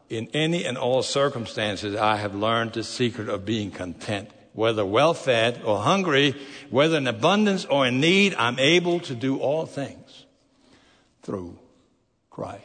In 0.08 0.28
any 0.34 0.64
and 0.64 0.76
all 0.76 1.02
circumstances, 1.02 1.94
I 1.94 2.16
have 2.16 2.34
learned 2.34 2.72
the 2.72 2.82
secret 2.82 3.28
of 3.28 3.44
being 3.44 3.70
content. 3.70 4.30
Whether 4.52 4.84
well 4.84 5.14
fed 5.14 5.62
or 5.64 5.78
hungry, 5.78 6.34
whether 6.70 6.96
in 6.96 7.06
abundance 7.06 7.64
or 7.64 7.86
in 7.86 8.00
need, 8.00 8.34
I'm 8.34 8.58
able 8.58 8.98
to 9.00 9.14
do 9.14 9.38
all 9.38 9.66
things 9.66 10.26
through 11.22 11.56
Christ. 12.28 12.64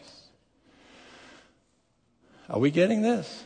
Are 2.49 2.59
we 2.59 2.71
getting 2.71 3.01
this? 3.01 3.43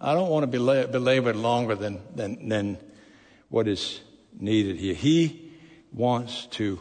I 0.00 0.14
don't 0.14 0.30
want 0.30 0.50
to 0.50 0.86
belabor 0.88 1.30
it 1.30 1.36
longer 1.36 1.74
than, 1.74 2.00
than, 2.14 2.48
than 2.48 2.78
what 3.50 3.68
is 3.68 4.00
needed 4.38 4.76
here. 4.76 4.94
He 4.94 5.52
wants 5.92 6.46
to 6.52 6.80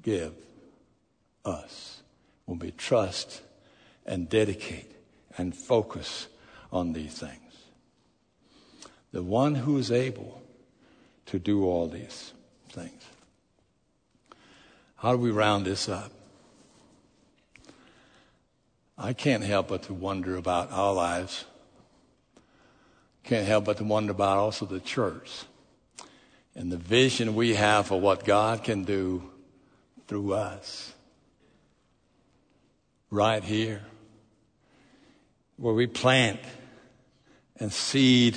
give 0.00 0.32
us 1.44 2.02
when 2.46 2.58
we 2.58 2.70
trust 2.70 3.42
and 4.06 4.28
dedicate 4.28 4.90
and 5.36 5.54
focus 5.54 6.28
on 6.72 6.94
these 6.94 7.12
things. 7.12 7.38
The 9.12 9.22
one 9.22 9.54
who 9.54 9.76
is 9.76 9.92
able 9.92 10.42
to 11.26 11.38
do 11.38 11.66
all 11.66 11.88
these 11.88 12.32
things. 12.70 13.02
How 14.96 15.12
do 15.12 15.18
we 15.18 15.30
round 15.30 15.66
this 15.66 15.88
up? 15.88 16.10
I 18.96 19.12
can't 19.12 19.42
help 19.42 19.68
but 19.68 19.82
to 19.84 19.94
wonder 19.94 20.36
about 20.36 20.70
our 20.70 20.94
lives 20.94 21.44
can't 23.24 23.46
help 23.46 23.64
but 23.64 23.76
to 23.78 23.84
wonder 23.84 24.10
about 24.10 24.38
also 24.38 24.66
the 24.66 24.80
church 24.80 25.44
and 26.54 26.70
the 26.70 26.76
vision 26.76 27.34
we 27.34 27.54
have 27.54 27.86
for 27.86 28.00
what 28.00 28.24
God 28.24 28.64
can 28.64 28.84
do 28.84 29.22
through 30.06 30.34
us. 30.34 30.92
Right 33.10 33.44
here, 33.44 33.82
where 35.56 35.74
we 35.74 35.86
plant 35.86 36.40
and 37.56 37.72
seed 37.72 38.36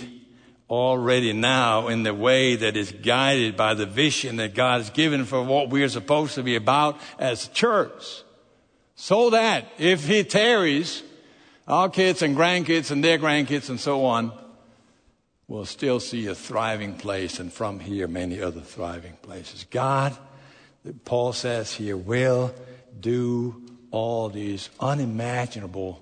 already 0.70 1.32
now 1.32 1.88
in 1.88 2.04
the 2.04 2.14
way 2.14 2.56
that 2.56 2.76
is 2.76 2.92
guided 2.92 3.56
by 3.56 3.74
the 3.74 3.86
vision 3.86 4.38
that 4.38 4.54
God 4.54 4.82
has 4.82 4.90
given 4.90 5.26
for 5.26 5.44
what 5.44 5.70
we 5.70 5.84
are 5.84 5.90
supposed 5.90 6.36
to 6.36 6.44
be 6.44 6.56
about 6.56 7.00
as 7.20 7.48
a 7.48 7.52
church. 7.52 8.24
So 8.96 9.32
that 9.32 9.66
if 9.78 10.08
He 10.08 10.24
tarries, 10.24 11.04
our 11.68 11.90
kids 11.90 12.22
and 12.22 12.36
grandkids 12.36 12.92
and 12.92 13.04
their 13.04 13.18
grandkids 13.18 13.70
and 13.70 13.80
so 13.80 14.06
on, 14.06 14.32
will 15.48 15.66
still 15.66 16.00
see 16.00 16.26
a 16.28 16.36
thriving 16.36 16.96
place, 16.96 17.40
and 17.40 17.54
from 17.54 17.80
here, 17.80 18.08
many 18.08 18.42
other 18.42 18.62
thriving 18.62 19.14
places. 19.22 19.66
God, 19.70 20.16
Paul 21.04 21.34
says 21.34 21.74
here, 21.74 21.98
will 21.98 22.54
do 23.00 23.62
all 23.92 24.30
these 24.30 24.70
unimaginable 24.80 26.02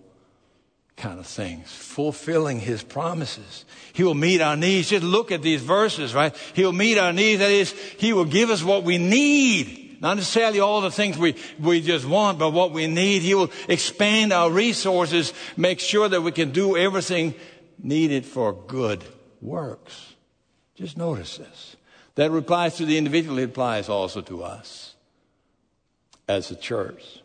kind 0.95 1.19
of 1.19 1.27
things, 1.27 1.71
fulfilling 1.71 2.59
his 2.59 2.83
promises. 2.83 3.65
He 3.91 4.03
will 4.03 4.13
meet 4.13 4.41
our 4.41 4.55
needs. 4.55 4.89
Just 4.89 5.03
look 5.03 5.31
at 5.31 5.41
these 5.41 5.61
verses, 5.61 6.13
right? 6.13 6.35
He 6.53 6.63
will 6.63 6.71
meet 6.71 6.97
our 6.97 7.11
needs. 7.11 7.39
That 7.39 7.51
is, 7.51 7.71
he 7.97 8.13
will 8.13 8.25
give 8.25 8.49
us 8.49 8.63
what 8.63 8.83
we 8.83 8.97
need. 8.97 9.97
Not 10.01 10.17
necessarily 10.17 10.59
all 10.59 10.81
the 10.81 10.91
things 10.91 11.17
we, 11.17 11.35
we 11.59 11.81
just 11.81 12.05
want, 12.05 12.37
but 12.37 12.51
what 12.51 12.71
we 12.71 12.87
need. 12.87 13.21
He 13.21 13.35
will 13.35 13.51
expand 13.67 14.31
our 14.31 14.49
resources, 14.49 15.33
make 15.57 15.79
sure 15.79 16.07
that 16.07 16.21
we 16.21 16.31
can 16.31 16.51
do 16.51 16.77
everything 16.77 17.33
needed 17.81 18.25
for 18.25 18.53
good 18.53 19.03
works. 19.43 20.13
Just 20.75 20.97
notice 20.97 21.37
this. 21.37 21.75
That 22.15 22.31
applies 22.33 22.77
to 22.77 22.85
the 22.85 22.97
individual, 22.97 23.39
it 23.39 23.45
applies 23.45 23.89
also 23.89 24.21
to 24.21 24.43
us 24.43 24.95
as 26.27 26.51
a 26.51 26.55
church. 26.55 27.21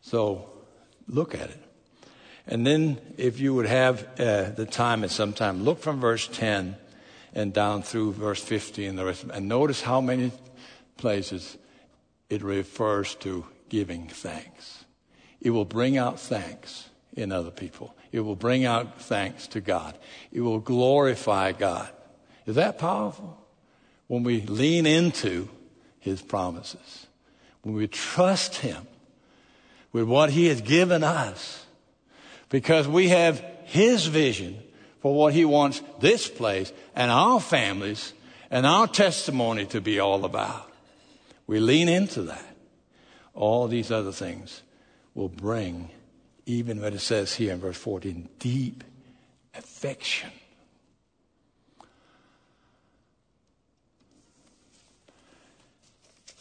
So 0.00 0.48
look 1.06 1.34
at 1.34 1.50
it. 1.50 1.62
And 2.46 2.66
then, 2.66 2.98
if 3.18 3.40
you 3.40 3.54
would 3.54 3.66
have 3.66 4.08
uh, 4.18 4.50
the 4.50 4.64
time 4.64 5.04
at 5.04 5.10
some 5.10 5.34
time, 5.34 5.64
look 5.64 5.80
from 5.80 6.00
verse 6.00 6.26
10 6.28 6.76
and 7.34 7.52
down 7.52 7.82
through 7.82 8.12
verse 8.12 8.42
15 8.42 8.88
and 8.88 8.98
the 8.98 9.04
rest, 9.04 9.24
and 9.30 9.48
notice 9.48 9.82
how 9.82 10.00
many 10.00 10.32
places 10.96 11.58
it 12.30 12.42
refers 12.42 13.14
to 13.16 13.44
giving 13.68 14.08
thanks. 14.08 14.86
It 15.42 15.50
will 15.50 15.66
bring 15.66 15.98
out 15.98 16.18
thanks 16.18 16.88
in 17.12 17.32
other 17.32 17.50
people. 17.50 17.94
It 18.12 18.20
will 18.20 18.36
bring 18.36 18.64
out 18.64 19.00
thanks 19.02 19.46
to 19.48 19.60
God. 19.60 19.96
It 20.32 20.40
will 20.40 20.60
glorify 20.60 21.52
God. 21.52 21.90
Is 22.46 22.54
that 22.54 22.78
powerful? 22.78 23.38
when 24.08 24.22
we 24.24 24.40
lean 24.40 24.86
into 24.86 25.48
his 26.00 26.20
promises, 26.20 27.06
when 27.62 27.74
we 27.74 27.86
trust 27.86 28.56
him 28.56 28.86
with 29.92 30.04
what 30.04 30.30
he 30.30 30.46
has 30.46 30.60
given 30.60 31.04
us, 31.04 31.64
because 32.48 32.88
we 32.88 33.08
have 33.08 33.44
his 33.64 34.06
vision 34.06 34.60
for 35.00 35.14
what 35.14 35.34
he 35.34 35.44
wants 35.44 35.82
this 36.00 36.26
place 36.26 36.72
and 36.96 37.10
our 37.10 37.38
families 37.38 38.14
and 38.50 38.66
our 38.66 38.88
testimony 38.88 39.66
to 39.66 39.80
be 39.80 40.00
all 40.00 40.24
about. 40.24 40.72
We 41.46 41.60
lean 41.60 41.88
into 41.88 42.22
that. 42.22 42.44
All 43.34 43.68
these 43.68 43.90
other 43.90 44.12
things 44.12 44.62
will 45.14 45.28
bring, 45.28 45.90
even 46.48 46.80
what 46.80 46.94
it 46.94 47.00
says 47.00 47.34
here 47.34 47.52
in 47.52 47.60
verse 47.60 47.76
14, 47.76 48.26
deep 48.38 48.82
affection. 49.54 50.30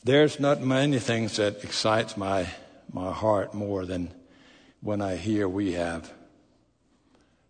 There's 0.06 0.40
not 0.40 0.62
many 0.62 1.00
things 1.00 1.36
that 1.36 1.62
excites 1.66 2.16
my, 2.16 2.48
my 2.94 3.12
heart 3.12 3.54
more 3.54 3.86
than 3.86 4.14
when 4.80 5.02
I 5.02 5.18
hear 5.18 5.50
we 5.50 5.74
have 5.74 6.10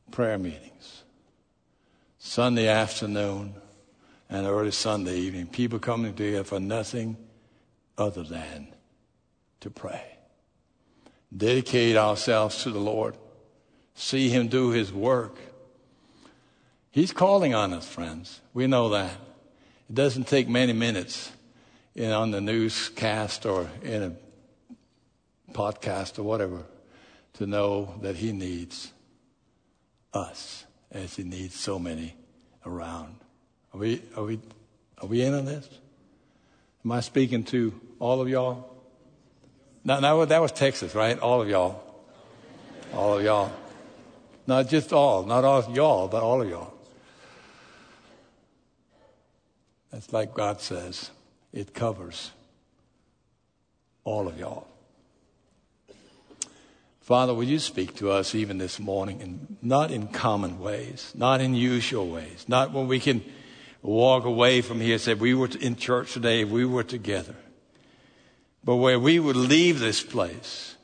prayer 0.10 0.40
meetings. 0.40 1.04
Sunday 2.18 2.68
afternoon 2.68 3.54
and 4.30 4.48
early 4.48 4.72
Sunday 4.72 5.20
evening, 5.20 5.46
people 5.46 5.78
coming 5.78 6.16
together 6.16 6.44
for 6.44 6.60
nothing 6.60 7.18
other 8.00 8.24
than 8.24 8.70
to 9.60 9.70
pray. 9.70 10.17
Dedicate 11.36 11.98
ourselves 11.98 12.64
to 12.64 12.72
the 12.72 12.80
Lord. 12.80 13.18
See 13.96 14.30
Him 14.30 14.48
do 14.48 14.70
His 14.70 14.94
work. 14.94 15.38
He's 16.92 17.12
calling 17.12 17.54
on 17.54 17.74
us, 17.74 17.88
friends. 17.88 18.42
We 18.54 18.68
know 18.68 18.90
that. 18.90 19.12
It 19.90 19.96
doesn't 19.96 20.28
take 20.28 20.48
many 20.48 20.74
minutes 20.74 21.32
in, 21.96 22.12
on 22.12 22.32
the 22.32 22.42
newscast 22.42 23.46
or 23.46 23.70
in 23.84 24.04
a 24.04 25.52
podcast 25.54 26.20
or 26.20 26.24
whatever 26.24 26.64
to 27.34 27.46
know 27.46 27.96
that 28.02 28.16
He 28.16 28.32
needs 28.32 28.92
us 30.14 30.66
as 30.92 31.16
He 31.16 31.24
needs 31.24 31.56
so 31.56 31.78
many 31.78 32.16
around. 32.66 33.16
Are 33.74 33.80
we, 33.80 34.02
are 34.16 34.24
we, 34.24 34.40
are 35.00 35.08
we 35.08 35.22
in 35.22 35.34
on 35.34 35.46
this? 35.46 35.68
Am 36.84 36.92
I 36.92 37.02
speaking 37.02 37.44
to 37.46 37.80
all 38.00 38.22
of 38.22 38.30
y'all? 38.30 38.77
No, 39.88 40.02
no, 40.02 40.26
that 40.26 40.42
was 40.42 40.52
Texas, 40.52 40.94
right? 40.94 41.18
All 41.18 41.42
of 41.42 41.48
y'all. 41.48 41.82
All 42.94 43.18
of 43.18 43.24
y'all. 43.24 43.54
Not 44.46 44.68
just 44.68 44.92
all, 44.92 45.24
not 45.26 45.46
all 45.46 45.60
of 45.60 45.74
y'all, 45.74 46.10
but 46.10 46.22
all 46.22 46.42
of 46.42 46.50
y'all. 46.50 46.74
That's 49.90 50.12
like 50.12 50.34
God 50.34 50.60
says, 50.60 51.10
it 51.54 51.74
covers 51.74 52.32
all 54.04 54.28
of 54.28 54.38
y'all. 54.38 54.68
Father, 57.00 57.34
will 57.34 57.46
you 57.46 57.58
speak 57.58 57.96
to 57.96 58.12
us 58.12 58.36
even 58.36 58.58
this 58.58 58.82
morning, 58.82 59.22
and 59.22 59.56
not 59.62 59.90
in 59.90 60.10
common 60.10 60.60
ways, 60.60 61.14
not 61.16 61.40
in 61.40 61.56
usual 61.56 62.10
ways, 62.10 62.44
not 62.50 62.74
when 62.74 62.90
we 62.90 63.00
can 63.00 63.24
walk 63.82 64.26
away 64.26 64.62
from 64.62 64.82
here 64.82 64.94
and 64.94 65.02
say, 65.02 65.14
we 65.14 65.34
were 65.34 65.50
in 65.62 65.78
church 65.78 66.12
today, 66.12 66.44
we 66.44 66.66
were 66.66 66.84
together, 66.84 67.36
but 68.64 68.76
where 68.76 69.00
we 69.00 69.20
would 69.20 69.36
leave 69.36 69.80
this 69.80 70.04
place 70.04 70.76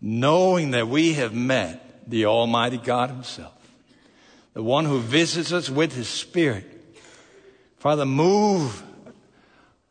knowing 0.00 0.72
that 0.72 0.86
we 0.86 1.14
have 1.14 1.32
met 1.32 2.10
the 2.10 2.26
Almighty 2.26 2.76
God 2.76 3.08
Himself, 3.08 3.54
the 4.52 4.62
one 4.62 4.84
who 4.84 5.00
visits 5.00 5.50
us 5.50 5.70
with 5.70 5.94
His 5.94 6.08
Spirit. 6.08 6.70
Father, 7.78 8.04
move 8.04 8.82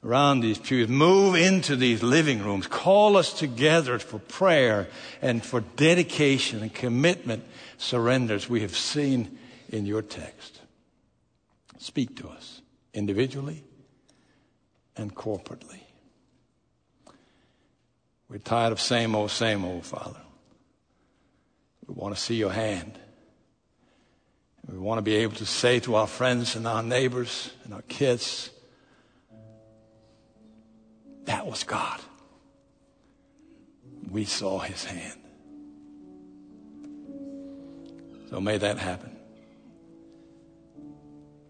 around 0.03 0.41
these 0.41 0.57
pews. 0.57 0.87
Move 0.87 1.35
into 1.35 1.75
these 1.75 2.03
living 2.03 2.43
rooms. 2.43 2.67
Call 2.67 3.17
us 3.17 3.33
together 3.33 3.97
for 3.99 4.19
prayer 4.19 4.87
and 5.21 5.43
for 5.43 5.61
dedication 5.61 6.61
and 6.61 6.73
commitment 6.73 7.43
surrenders 7.77 8.49
we 8.49 8.61
have 8.61 8.75
seen 8.75 9.37
in 9.69 9.85
your 9.85 10.01
text. 10.01 10.61
Speak 11.79 12.15
to 12.17 12.29
us 12.29 12.61
individually 12.93 13.63
and 14.95 15.15
corporately. 15.15 15.82
We're 18.33 18.39
tired 18.39 18.71
of 18.71 18.81
same 18.81 19.13
old, 19.13 19.29
same 19.29 19.63
old, 19.63 19.85
Father. 19.85 20.19
We 21.87 21.93
want 21.93 22.15
to 22.15 22.19
see 22.19 22.33
your 22.33 22.51
hand. 22.51 22.97
We 24.67 24.79
want 24.79 24.97
to 24.97 25.03
be 25.03 25.17
able 25.17 25.35
to 25.35 25.45
say 25.45 25.79
to 25.81 25.93
our 25.93 26.07
friends 26.07 26.55
and 26.55 26.65
our 26.65 26.81
neighbors 26.81 27.51
and 27.63 27.75
our 27.75 27.83
kids, 27.83 28.49
that 31.25 31.45
was 31.45 31.63
God. 31.63 31.99
We 34.09 34.25
saw 34.25 34.57
his 34.57 34.83
hand. 34.83 35.19
So 38.31 38.41
may 38.41 38.57
that 38.57 38.79
happen 38.79 39.15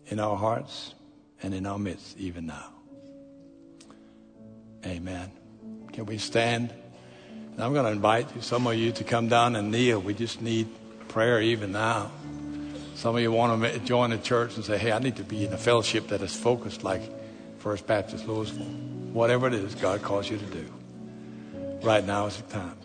in 0.07 0.19
our 0.19 0.35
hearts 0.35 0.95
and 1.41 1.53
in 1.53 1.65
our 1.65 1.79
midst, 1.79 2.17
even 2.17 2.45
now. 2.45 2.73
Amen. 4.85 5.31
Can 5.93 6.05
we 6.05 6.17
stand? 6.17 6.73
And 7.53 7.63
I'm 7.63 7.73
going 7.73 7.85
to 7.85 7.91
invite 7.91 8.43
some 8.43 8.65
of 8.65 8.75
you 8.75 8.91
to 8.93 9.03
come 9.03 9.27
down 9.27 9.55
and 9.55 9.71
kneel. 9.71 9.99
We 9.99 10.13
just 10.13 10.41
need 10.41 10.67
prayer 11.07 11.39
even 11.39 11.71
now. 11.71 12.11
Some 12.95 13.15
of 13.15 13.21
you 13.21 13.31
want 13.31 13.61
to 13.61 13.79
join 13.79 14.09
the 14.09 14.17
church 14.17 14.55
and 14.55 14.65
say, 14.65 14.77
hey, 14.77 14.91
I 14.91 14.99
need 14.99 15.17
to 15.17 15.23
be 15.23 15.45
in 15.45 15.53
a 15.53 15.57
fellowship 15.57 16.07
that 16.07 16.21
is 16.21 16.35
focused 16.35 16.83
like 16.83 17.01
First 17.59 17.85
Baptist 17.85 18.27
Louisville. 18.27 18.65
Whatever 19.13 19.47
it 19.47 19.53
is 19.53 19.75
God 19.75 20.01
calls 20.01 20.29
you 20.29 20.37
to 20.37 20.45
do. 20.45 20.65
Right 21.83 22.05
now 22.05 22.25
is 22.25 22.37
the 22.37 22.51
time. 22.51 22.77